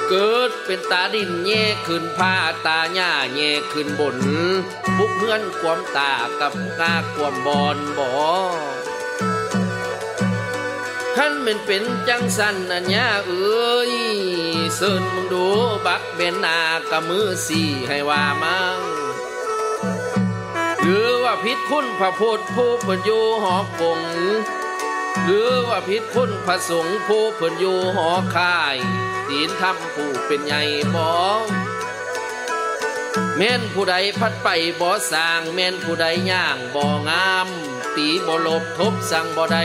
[0.09, 2.34] เกิดเป็นตาดินแย่ขึ้นผ้า
[2.66, 4.16] ตาหญ้าแย่ขึ้นบน
[4.98, 8.09] บุกเฮือนความตากับกาความบอนบ่
[11.16, 13.92] ขั้นเป็นเป็นจังสันอันยาเอ้ย
[14.76, 15.46] เสินมึงดู
[15.86, 16.59] บักเบนนา
[16.90, 18.78] กะมือสี่ให้ว่ามัง
[20.89, 24.01] หรือว่าพิษคุณพระพุทธผู้เพิ่นอยู่หอกง
[25.24, 28.76] หรือว่าพิษคุณพระสงฆ์ผู้เพิ่นอยู่หอค่าย
[29.26, 30.62] ศีลธรรมผู้เป็นใหญ่
[30.95, 31.07] บ่
[33.37, 34.49] แม่นผู้ใดพัดไป
[34.80, 37.49] บ่สร้างแม่นผู้ใดย่างบ่งาม
[37.97, 39.64] ตีบ่ลบทบสั่งบ่ได้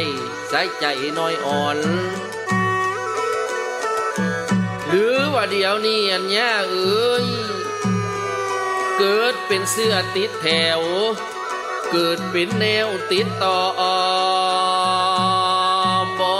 [0.49, 0.85] ใส่ใจ
[1.17, 1.77] น้อยอ่อน
[4.87, 7.25] หรือว่าเดี๋ยวนี้อันเนี้ยเอ้ย
[9.03, 10.47] เกิดเป็นเสื้อติดแถ
[10.79, 10.81] ว
[11.91, 13.59] เกิดเป็นแนวติดต่อ
[16.19, 16.39] บอ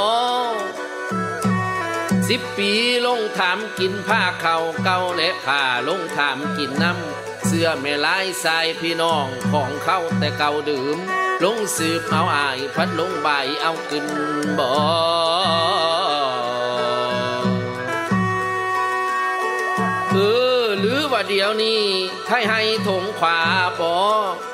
[2.30, 2.72] สิบปี
[3.06, 10.98] ลงถามกินผ้าเข่าเก่าและผ้าลงถามกินน้ำเสื้อแม่ลายสายพี่น้องของเขาแต่เก่าดื่ม
[11.44, 13.30] ลงสืบเอาอายพัดลงใบ
[13.62, 14.06] เอากิน
[14.60, 14.70] บ่
[21.28, 21.82] เดี๋ยวนี้
[22.26, 23.40] ไทยให้ถงขวา
[23.80, 23.96] ปอ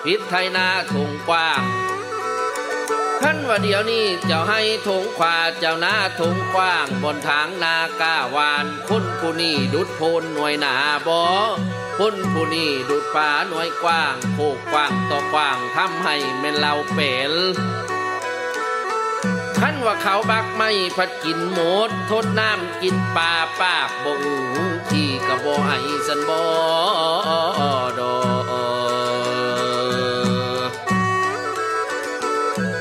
[0.03, 1.61] พิษไทยนาถงกว้าง
[3.21, 10.75] ท่านว่าเดี๋ยวนี้เจ้าให้ถงขวาเจ้าหน้าถงกว้างบนทางนาก้าวานคนผู้นี้ดุดโพนหน่วยหนา
[11.07, 11.23] บอ
[11.99, 17.31] คนผู้นี้ดุดป่าหน่วยกว้างโคกกว้างต่อกว้างทำให้แม่นเราเป็น
[19.57, 24.17] ท่านว่าเขาบักไม่พัดกินหมดทดน้ำกินปลาปาบ่อู
[24.91, 26.39] ที่ กะบ่ให้สันบ่
[27.99, 28.15] ดอ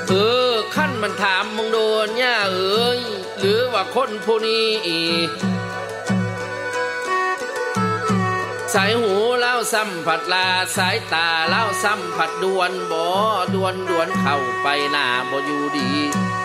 [0.08, 0.12] เอ
[0.50, 3.00] อขั้นมันถามมึงโดนย่าเอ้ย
[3.38, 4.66] หรือว่าคนผู้นี้
[8.74, 13.02] สายหูเล่าซ้ำผัดลาสายตาเล่าซ้ำผัดดวนบ่
[13.54, 15.90] ดวนดวนเข้าไปหน้าบ่อยู่ดี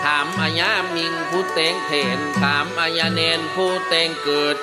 [0.04, 4.58] ถามอาญามิงผู้แต่งเทนถามอาญาเนนผู้แต่งเกิด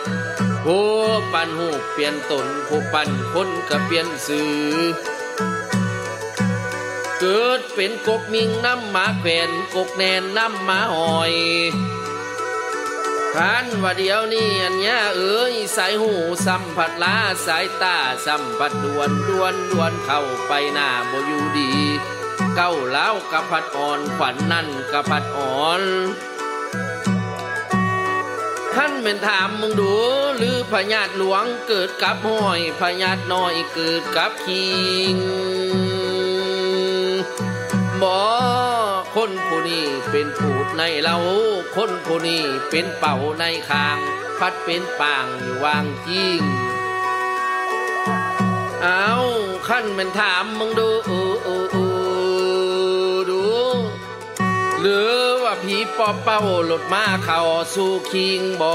[0.72, 0.94] ผู้
[1.32, 4.54] ปันหูเปลี่ยนตนผู้ปันคนก็เปลี่ยนสื่อ
[7.20, 11.34] เกิดเป็นกกมิงน้ำหมาแขวนกกแนนน้ำหมาหอย
[13.34, 16.12] ท่านว่าเดียวนี้อันเนี้ยเอ้ยสายหู
[16.46, 17.16] สัมผัสลา
[17.46, 17.96] สายตา
[18.26, 21.72] สัมผัสดวนดวนดวนเข้าไปหน้าบ่อยู่ดี
[22.54, 25.82] เก้าเล้าวกะพัดอ่อนขวัญนนั่นกะพัดอ่อน
[28.74, 29.92] ท่านเป็นถามมึงดู
[30.36, 34.68] หรือพญาติหลวงเกิดกับห้อยพญาติน้อยเกิดกับคิ
[35.12, 35.14] ง
[38.02, 38.16] บ่
[39.14, 41.16] คนผู้นี้เป็นผูดในเรา
[41.76, 43.98] คนผู้นี้เป็นเป่าในคาง
[44.38, 45.26] พัดเป็นป่าง
[45.64, 46.40] วางจริง
[48.82, 49.12] เอา
[49.68, 50.90] ขั้นเป็นถามมึงดู
[53.30, 53.42] ดู
[54.80, 57.40] หรือ ว่าผีปอบเป้าหลดมาเข้า
[57.74, 58.72] สู่คิงบ่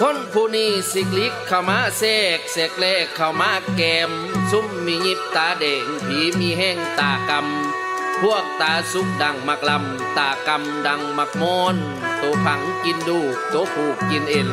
[0.00, 4.10] คนผู้นี้สิกลิกเข้ามาแทรกแสกแลกเข้ามาแกม
[4.50, 11.76] ซุ่มมียิบตาเด่งผีมีแห้งตากำพวกตาสุกดังมักลำตากำดังมักมอน
[12.20, 13.20] ตัวผังกินดู
[13.52, 14.50] ตัวผูกกินเอ็น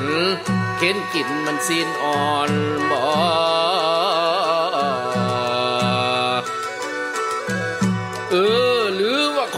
[0.77, 2.51] เข็นกินมันซีนอ่อน
[2.91, 3.03] บ่อ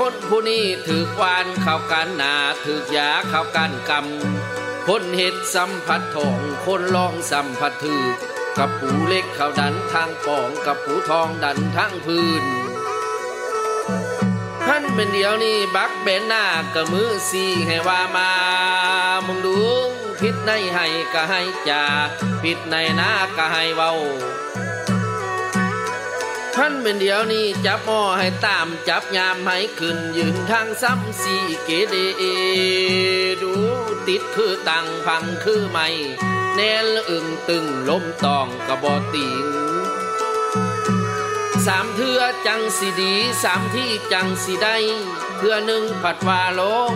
[0.08, 2.34] คนผู้นี้ถือควานเข้ากันหนา
[2.64, 8.06] ถือยาเข้ากันกำคนเห็ดสัมผัสทองคนลองสัมผัสถือ
[8.58, 12.44] กับปูเล็กเขาดันทางปองกับปูทองดันทางพื้น
[14.68, 18.32] ท่านเป็นเดียวนี่บักเบนหน้ากะมือสีให้ว่ามา
[19.28, 19.58] มึงดู
[20.22, 21.84] ผิดในให้ก็ให้จ่า
[22.44, 23.94] ผิดในหน้าก็ให้เว้า
[26.60, 31.36] ท่านเป็นเดียวนี้จับหม้อให้ตามจับยามให้ขึ้นยืนทางซ้ำสี
[31.66, 31.96] เกเด
[33.42, 33.54] ดู
[34.08, 35.88] ติดคือตังพังคือไม่
[36.56, 39.46] แนลอึงตึงล้มตองกระบอติง
[41.66, 44.78] สามเทือจังสีดีสามที่จังสีได้
[45.38, 46.92] เทือหนึ่งผัดว่าลง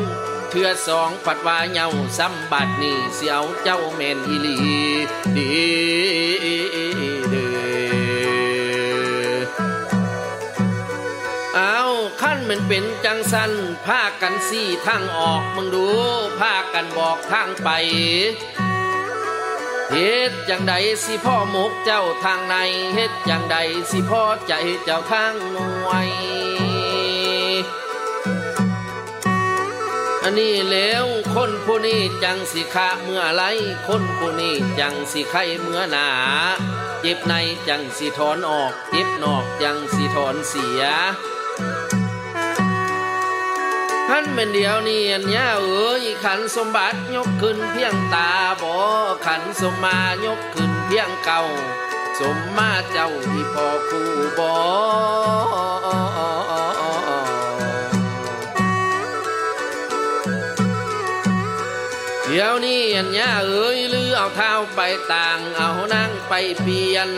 [0.49, 1.88] เทือสองผัดว่าเหยา
[2.18, 4.57] ซ้ำบัดนี่เสียวเจ้าแมนอีลี
[5.38, 6.88] ดี
[12.50, 13.52] มันเป็นจังสัน
[13.86, 15.86] พากันสี่ทางออกมึงดู
[16.39, 17.70] พากันบอกทางไป
[19.91, 20.74] เฮ็ดจังใด
[21.04, 22.56] สิพ่อมกเจ้าทางใน
[22.93, 23.58] เฮ็ดจังใด
[23.91, 26.10] สิพ่อใจเจ้าทางหน่วย
[30.24, 33.43] อันนี้แล้วคนผู้นี้จังสิขะเมื่อไร
[33.88, 36.08] คนผู้นี้จังสิไข้เมื่อหนา
[37.02, 37.34] เจ็บใน
[37.68, 40.84] จังสิถอนออก เจ็บนอกจังสิถอนเสีย
[44.12, 48.30] ขันเป็นเดียวนี่อันยาเอ๋ยขันสมบัติยกขึ้นเพียงตา
[48.62, 48.74] บ่
[49.26, 51.41] ขันสมมายกขึ้นเพียงเก่า
[52.20, 54.49] สมมาเจ้าที่พ่อคู่บ่
[62.26, 64.82] เดี๋ยวนี้อันยาเอ๋ยหรือเอาเท้าไป
[65.14, 67.10] ต่าง เอานั่งไปเปลี่ยน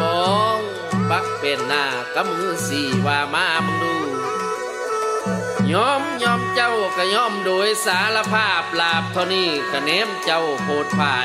[0.00, 0.58] บอง
[1.10, 3.95] บักเป็นหน้ากำมือสี่ว่ามามึงดู
[5.72, 11.18] ยอมยอมเจ้าก็ยอมโดยสารภาพลาบเท่านี้ก็เนมเจ้าโพดไผ่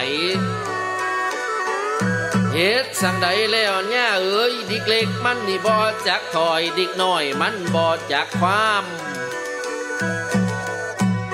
[2.54, 5.76] เฮ็ดสั่งใดแล้วเนี่ยเอ้ยดิกเล็กมันนี่บ่
[6.08, 8.84] จักถอยดิกน้อยมันบ่จักความ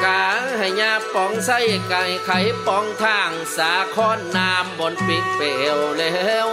[0.03, 0.25] กา
[0.57, 6.49] ให้ยาปองใส่ไก่ไข่ปองทางสาคอนน้ำบนปิกเปลวแล้ว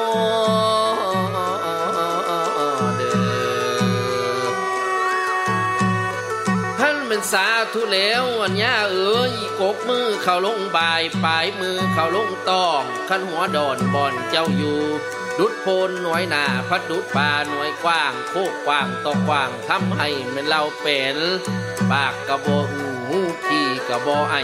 [7.14, 14.80] เป็นสาธุแล้วอันยาเอ๋ยกกมือเข้าลงบายปลายมือเข้าลงตองขันหัวดอนบอนเจ้าอยู่
[15.38, 21.16] ดุดโพนหน่วยหนาพัดดุดป่าหน่วยกว้าง โคกกว้างต่อกว้างทำให้เหมือนเราเป็น
[21.90, 24.34] ปากกระโบหูหูขี้กระโบไอ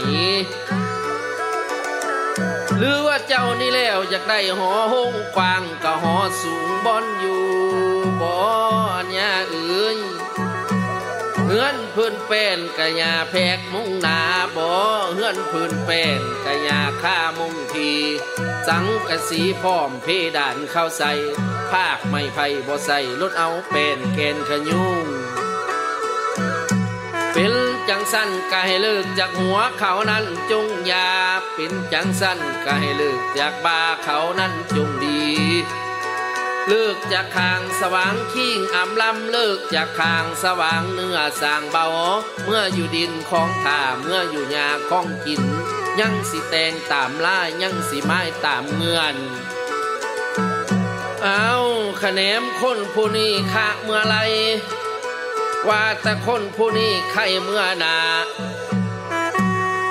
[2.77, 7.43] หรือว่าเจ้านี่แล้วอยากได้หอห้องกว้างก็หอสูงบอนอยู่
[8.21, 8.39] บ่อ
[9.03, 9.97] นยาเอ๋ย
[11.53, 14.19] เฮือนพื้นเป็นกะยาแพกมุงนา
[14.55, 14.69] บ่
[15.13, 17.91] เฮือนพื้นเป็นกะยาค่ามุงที
[18.67, 21.11] สังกะสีพร้อมเพดานเข้าใส่
[21.71, 25.05] ภาคไม่ไผ่บ่ใส่ลดเอาเป็นเกณฑ์ขยุง
[27.33, 27.53] เป็น
[27.89, 31.09] จังสั้นก็ให้เลิกจากหัวเขานั้นจงยา
[31.55, 35.21] เป็นจังสั้นก็ให้เลิกจากบาเขานั้นจงดี
[36.67, 41.87] เลิกจากคางสว่างขิงอำลำเลิกจากคางสว่างเนื้อสางเบา
[42.45, 45.43] เมื่ออยู่ดินของท่าเมื่ออยู่ยาของกิน
[45.99, 49.15] ยังสิแตงตามล่ายังสิไม้ตามเงื่อน
[51.23, 51.51] เอา
[52.01, 54.17] คะแนมคนผู้นี้คะเมื่อไร
[55.67, 57.97] ว่าแต่คนผู้นี้ใครเมื่อนา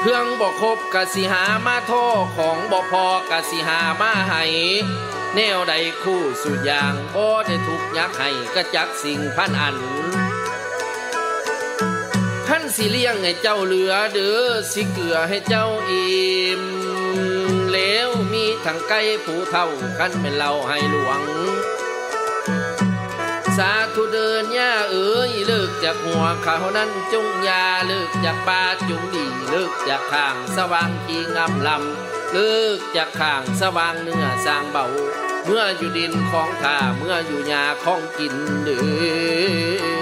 [0.01, 1.93] เครื่องบอกครบกะสิหามาโท
[2.37, 4.45] ของบ่พอกะสิหามาให้
[5.37, 9.76] แนวใดคู่สุดอย่างบ่ได้ทุกยักให้กระจักสิ่งพันอัน
[12.47, 16.62] ท่านสิเลี้ยงให้เจ้าเหลือเด้อสิเกลือให้เจ้าอิ่ม
[17.72, 19.66] แล้วมีทั้งไก่ผู้เท่า
[19.99, 21.20] กันเป็นเราให้หลวง
[23.57, 34.87] สาธุเดินย่าเอ๋ยเลิกจากหัวเขานั้นจงยาเลิกจากป่าจงดีเลิกจากข้างสว่างกีงามลำ ลิกจากข้างสว่างเนื้อสางเบา
[35.47, 40.01] เมื่ออยู่ดินของท่าเมื่ออยู่ยาของกินเด้อ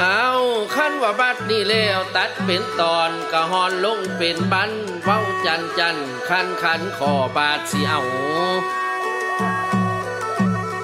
[0.00, 0.28] เอา
[0.74, 4.70] ขั้นว่าบัดนี้แล้วตัดเป็นตอนกะฮอนลงเป็นบัน
[5.02, 5.96] เว้าจันจัน
[6.28, 8.02] คันคันขอบาดสิเอา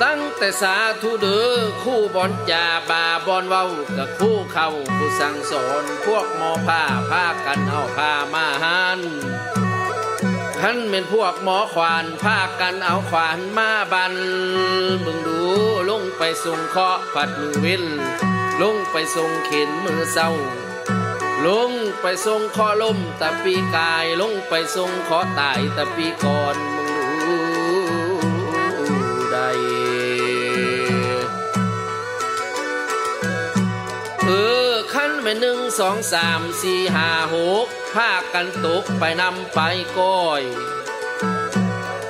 [0.04, 9.00] ตั้งแต่สาธุเด้อคู่บอนจาบาบอนเว้ากับคู่เข้าผู้สั่งสอนพวกหมอผ้าพากันเอาผ้ามาหัน
[10.60, 14.14] ท่านเป็นพวกหมอขวานพากันเอาขวานมาบัน
[15.04, 15.40] บึงดู
[15.90, 17.84] ลงไปส่งเคาะผัดมือว้น
[18.62, 20.30] ลงไปส่งเข็นมือเศร้า
[21.46, 21.70] ลง
[22.00, 26.97] ไปส่งคอลมตะปีกายลงไปส่งคอตายตะปีก่อนมึง
[34.28, 34.30] อ
[34.70, 39.60] อขั้นไปหนึ่งสองสามสี่ห้าหกพากันตกไปนำไป
[39.98, 40.42] ก้อย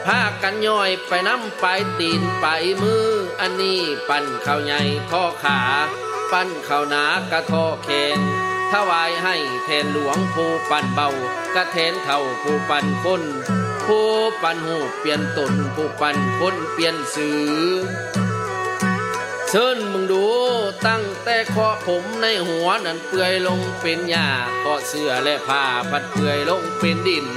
[0.07, 1.65] พากันย่อยไปน้ำไป
[1.99, 2.47] ตีนไป
[2.83, 3.07] มือ
[3.41, 5.61] อันนี้ปั่นข้าวใหญ่ท่อขา
[6.33, 7.89] ปั้นข้าวหนากระท่อแข
[8.19, 8.21] น
[8.73, 11.09] ถวายให้แทนหลวงผู้ปั่นเบา
[11.55, 13.23] กระแทนเท่าผู้ปั่นคน
[13.87, 14.09] ผู้
[14.43, 17.43] ปั่นหูเปลี่ยนตนผู้ปั่นคนเปลี่ยนสื่อ
[19.51, 20.25] เชิญมึงดู
[20.87, 24.29] ตั้งแต่คาะผมในหัวนั้นเปื่อยลงเป็นหญ้า
[24.59, 27.29] เคาะเสื้อและผ้าพัดเปื่อยลงเป็นดิน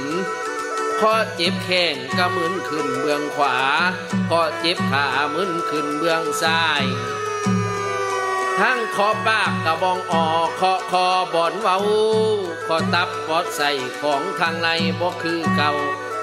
[0.96, 3.56] เคาะเจ็บแข้งก็มึนขึ้นเบื้องขวา
[4.26, 6.84] เคาะเจ็บขามึนขึ้นเบื้องซ้าย
[8.60, 11.78] ทั้งคอปากกระบองออกคาะคอบอนเว้า
[12.66, 14.68] คอตับปอดใส่ของทางใน
[15.00, 15.72] บ่คือเก่า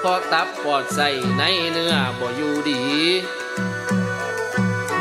[0.02, 2.82] คอตับปอดใส่ในเนื้อบ่อยู่ดี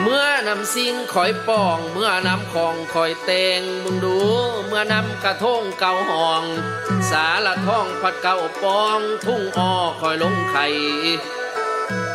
[0.04, 4.18] เมื่อนำสิ่งคอยปอง เมื่อนำของคอยเตงมึงดู
[4.68, 6.44] เมื่อนำกระทงเก่าห้อง
[7.10, 10.66] สาละท้องพัดเก่าปอง ทุ่งอ้อคอยลงไข่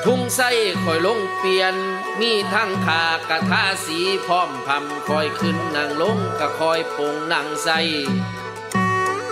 [0.05, 0.51] ทุ่งไส้
[0.85, 1.74] คอยลงเปลี่ยน
[2.20, 7.68] มีทั้งขากระทาสีพร้อมพำคอยขึ้นนางลงกะคอยปงนางใส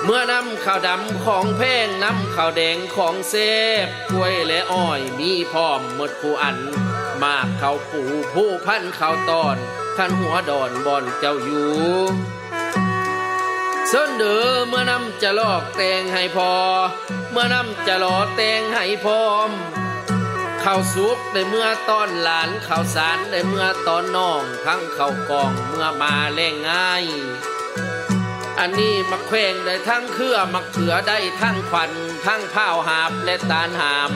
[0.04, 3.34] เมื่อนำข้าวดำของแพงนำข้าวแดงของเซ
[3.84, 6.58] ฟกล้วยและอ้อยมีพร้อมหมดผู้อัน
[7.24, 8.02] มากข้าวปู
[8.34, 9.56] ผู้พันข้าวตอน
[9.96, 11.70] ขันหัวดอนบอนเจ้าอยู่
[13.88, 16.52] เส้นเดือเมื่อนำจะลอกแตงให้พอ
[17.30, 19.50] เมื่อนำจะหล่อแตงให้พร้อม
[20.64, 27.04] ข้าวสุกได้เมื่อตอนหลานข้าวสารได้เมื่อตอนน้องทั้งข้าวกองเมื่อมาแรงง่าย
[28.58, 31.90] อันนี้มักแขวงได้ทั้งเครือมักเขือได้ทั้งควัน
[32.26, 34.12] ทั้งผ้าหาบและตาลหาม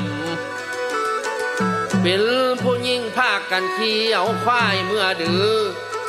[2.08, 2.24] เป็น
[2.62, 5.54] ผู้ยิ่งภาคกันเขียวควายเมื่อดือ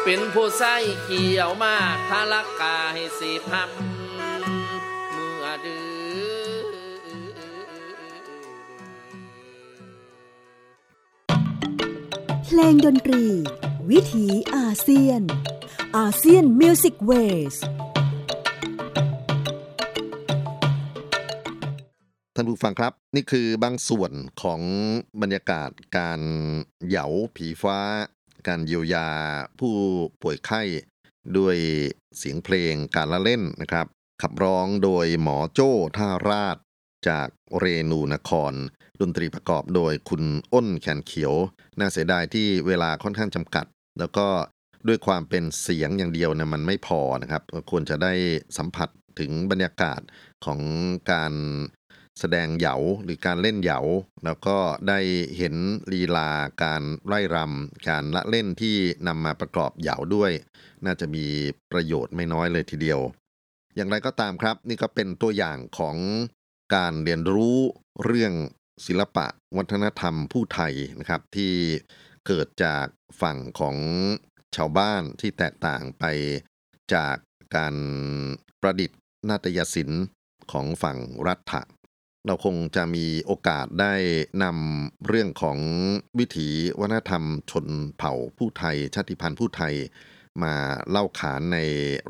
[0.03, 1.75] เป็นผู้ใส่เขียวมา
[2.07, 3.69] ทาลักกาให้สีพัม
[5.11, 6.59] เมื่อดือ
[12.45, 13.25] เพลงดนตรี
[13.89, 15.21] วิถีอาเซียน
[15.97, 17.55] ASEAN Music Ways
[22.39, 24.11] ท่านผู้ฟังครับ นี่คือบางส่วน
[24.41, 24.61] ของ
[25.21, 26.21] บรรยากาศการ
[26.87, 27.79] เหยาผีฟ้า
[28.47, 29.09] การเยียวยา
[29.59, 29.73] ผู้
[30.21, 30.61] ป่วยไข้
[31.37, 31.57] ด้วย
[32.17, 33.85] เสียงเพลงการละเล่นนะครับ
[34.21, 36.57] ขับร้องโดยหมอโจ้ท่าราช
[37.09, 37.27] จาก
[37.59, 38.53] เรนูนคร
[39.01, 40.23] ดนตรีประกอบโดยคุณ
[40.53, 41.33] อ้นแขนเขียว
[41.79, 43.65] น่าเสียดายที่เวลาค่อนข้างจำกัด
[43.99, 44.27] แล้วก็
[44.87, 48.13] ด้วยความเป็นเสียงอย่างเดียวเนี่ยมันไม่พอนะครับ ควรจะได้
[48.57, 50.01] สัมผัสถึงบรรยากาศ
[50.45, 50.59] ของ
[51.11, 51.33] การ
[52.19, 53.79] แสดงเหยาหรือการเล่นเหยา
[54.25, 54.57] แล้วก็
[54.87, 54.99] ได้
[55.37, 55.55] เห็น
[55.91, 56.29] ลีลา
[56.63, 58.75] การไร่รำการละเล่นที่
[59.07, 60.31] นำมาประกอบเหยาด้วย
[60.85, 61.25] น่าจะมี
[61.71, 62.99] ประโยชน์ไม่น้อยเลยทีเดียว
[63.75, 65.97] อย่างไรก็ตามครับ นี่ก็เป็นตัวอย่างของ
[66.75, 67.57] การเรียนรู้
[68.03, 68.33] เรื่อง
[68.85, 69.25] ศิลปะ
[69.57, 71.53] วัฒนธรรมผู้ไทยนะครับ ที่
[72.27, 72.85] เกิดจาก
[73.21, 73.77] ฝั่งของ
[74.55, 76.05] ชาวบ้านที่แตกต่างไป
[76.93, 77.15] จาก
[77.55, 77.75] การ
[78.61, 78.99] ประดิษฐ์
[79.29, 80.03] นาฏยศิลป์
[80.51, 80.97] ของฝั่ง
[81.27, 81.61] รัฐะ
[82.27, 83.93] เราคงจะมีโอกาสได้
[84.43, 85.57] นำเรื่องของ
[86.19, 86.49] วิถี
[86.79, 87.65] วัฒนธรรมชน
[87.97, 89.73] เผ่าผู้ไทย ชาติพันธุ์ผู้ไทย
[90.43, 90.53] มา
[90.89, 91.57] เล่าขานใน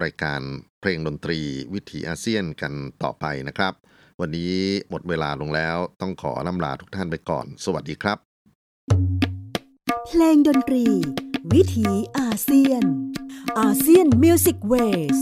[0.03, 0.41] รายการ
[0.79, 1.39] เพลงดนตรี
[1.73, 3.73] วิถีอาเซียนกันต่อไปนะครับ
[4.19, 4.53] วันนี้
[4.89, 8.17] หมดเวลาลงแล้วต้องขอล่ำลาทุกท่านไปก่อน สวัสดีครับ
[10.07, 10.85] เพลงดนตรี
[11.53, 12.83] วิถีอาเซียน
[13.59, 15.17] ASEAN Music Ways